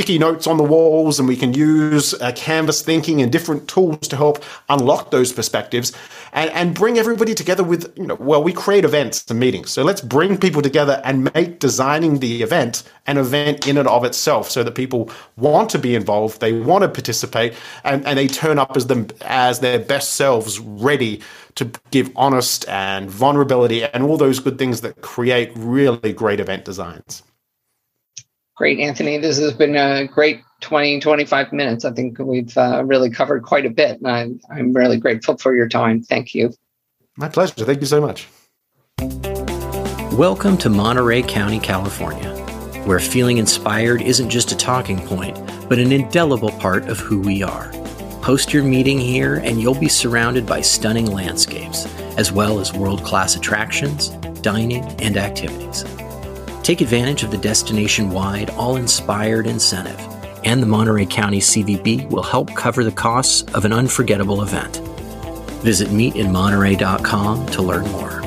sticky 0.00 0.18
notes 0.18 0.46
on 0.46 0.56
the 0.56 0.62
walls 0.62 1.18
and 1.18 1.28
we 1.28 1.36
can 1.36 1.54
use 1.54 2.14
uh, 2.14 2.32
canvas 2.32 2.82
thinking 2.82 3.22
and 3.22 3.30
different 3.30 3.68
tools 3.68 4.08
to 4.08 4.16
help 4.16 4.42
unlock 4.68 5.10
those 5.10 5.32
perspectives 5.32 5.92
and, 6.32 6.50
and 6.50 6.74
bring 6.74 6.98
everybody 6.98 7.34
together 7.34 7.62
with 7.62 7.92
you 7.96 8.06
know 8.06 8.14
well 8.16 8.42
we 8.42 8.52
create 8.52 8.84
events 8.84 9.24
and 9.30 9.38
meetings. 9.38 9.70
So 9.70 9.82
let's 9.82 10.00
bring 10.00 10.38
people 10.38 10.62
together 10.62 11.00
and 11.04 11.32
make 11.34 11.58
designing 11.58 12.18
the 12.18 12.42
event 12.42 12.82
an 13.06 13.18
event 13.18 13.66
in 13.66 13.76
and 13.78 13.88
of 13.88 14.04
itself 14.04 14.50
so 14.50 14.62
that 14.62 14.74
people 14.74 15.10
want 15.36 15.70
to 15.70 15.78
be 15.78 15.94
involved 15.94 16.40
they 16.40 16.52
want 16.52 16.82
to 16.82 16.88
participate 16.88 17.54
and, 17.84 18.06
and 18.06 18.18
they 18.18 18.26
turn 18.26 18.58
up 18.58 18.76
as 18.76 18.86
them 18.86 19.06
as 19.22 19.60
their 19.60 19.78
best 19.78 20.14
selves 20.14 20.58
ready 20.60 21.20
to 21.54 21.70
give 21.90 22.10
honest 22.16 22.68
and 22.68 23.10
vulnerability 23.10 23.84
and 23.84 24.02
all 24.02 24.16
those 24.16 24.38
good 24.38 24.58
things 24.58 24.80
that 24.80 25.00
create 25.00 25.52
really 25.54 26.12
great 26.12 26.40
event 26.40 26.64
designs 26.64 27.22
Great, 28.60 28.78
Anthony. 28.78 29.16
This 29.16 29.38
has 29.38 29.54
been 29.54 29.74
a 29.74 30.06
great 30.06 30.42
20, 30.60 31.00
25 31.00 31.50
minutes. 31.50 31.86
I 31.86 31.92
think 31.92 32.18
we've 32.18 32.54
uh, 32.58 32.84
really 32.84 33.08
covered 33.08 33.42
quite 33.42 33.64
a 33.64 33.70
bit. 33.70 33.96
And 34.02 34.06
I'm, 34.06 34.40
I'm 34.50 34.74
really 34.74 34.98
grateful 34.98 35.38
for 35.38 35.56
your 35.56 35.66
time. 35.66 36.02
Thank 36.02 36.34
you. 36.34 36.52
My 37.16 37.30
pleasure. 37.30 37.64
Thank 37.64 37.80
you 37.80 37.86
so 37.86 38.02
much. 38.02 38.28
Welcome 40.14 40.58
to 40.58 40.68
Monterey 40.68 41.22
County, 41.22 41.58
California. 41.58 42.34
where 42.84 42.98
feeling 42.98 43.38
inspired 43.38 44.02
isn't 44.02 44.28
just 44.28 44.52
a 44.52 44.56
talking 44.58 44.98
point, 45.06 45.38
but 45.66 45.78
an 45.78 45.90
indelible 45.90 46.50
part 46.50 46.86
of 46.90 46.98
who 46.98 47.18
we 47.18 47.42
are. 47.42 47.72
Post 48.20 48.52
your 48.52 48.62
meeting 48.62 48.98
here, 48.98 49.36
and 49.36 49.58
you'll 49.58 49.72
be 49.74 49.88
surrounded 49.88 50.44
by 50.44 50.60
stunning 50.60 51.06
landscapes, 51.06 51.86
as 52.18 52.30
well 52.30 52.60
as 52.60 52.74
world 52.74 53.04
class 53.04 53.36
attractions, 53.36 54.10
dining, 54.42 54.84
and 55.00 55.16
activities. 55.16 55.82
Take 56.70 56.82
advantage 56.82 57.24
of 57.24 57.32
the 57.32 57.36
destination 57.36 58.10
wide, 58.10 58.50
all 58.50 58.76
inspired 58.76 59.48
incentive, 59.48 59.98
and 60.44 60.62
the 60.62 60.68
Monterey 60.68 61.04
County 61.04 61.40
CVB 61.40 62.08
will 62.10 62.22
help 62.22 62.54
cover 62.54 62.84
the 62.84 62.92
costs 62.92 63.42
of 63.54 63.64
an 63.64 63.72
unforgettable 63.72 64.40
event. 64.40 64.76
Visit 65.64 65.88
meetinmonterey.com 65.88 67.46
to 67.46 67.62
learn 67.62 67.90
more. 67.90 68.22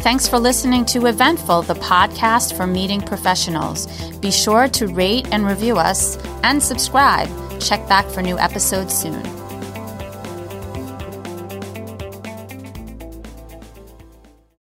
Thanks 0.00 0.26
for 0.26 0.40
listening 0.40 0.84
to 0.86 1.06
Eventful, 1.06 1.62
the 1.62 1.74
podcast 1.74 2.56
for 2.56 2.66
meeting 2.66 3.00
professionals. 3.00 3.86
Be 4.18 4.32
sure 4.32 4.66
to 4.66 4.88
rate 4.88 5.28
and 5.30 5.46
review 5.46 5.76
us 5.76 6.18
and 6.42 6.60
subscribe. 6.60 7.28
Check 7.60 7.88
back 7.88 8.06
for 8.06 8.22
new 8.22 8.40
episodes 8.40 8.92
soon. 8.92 9.22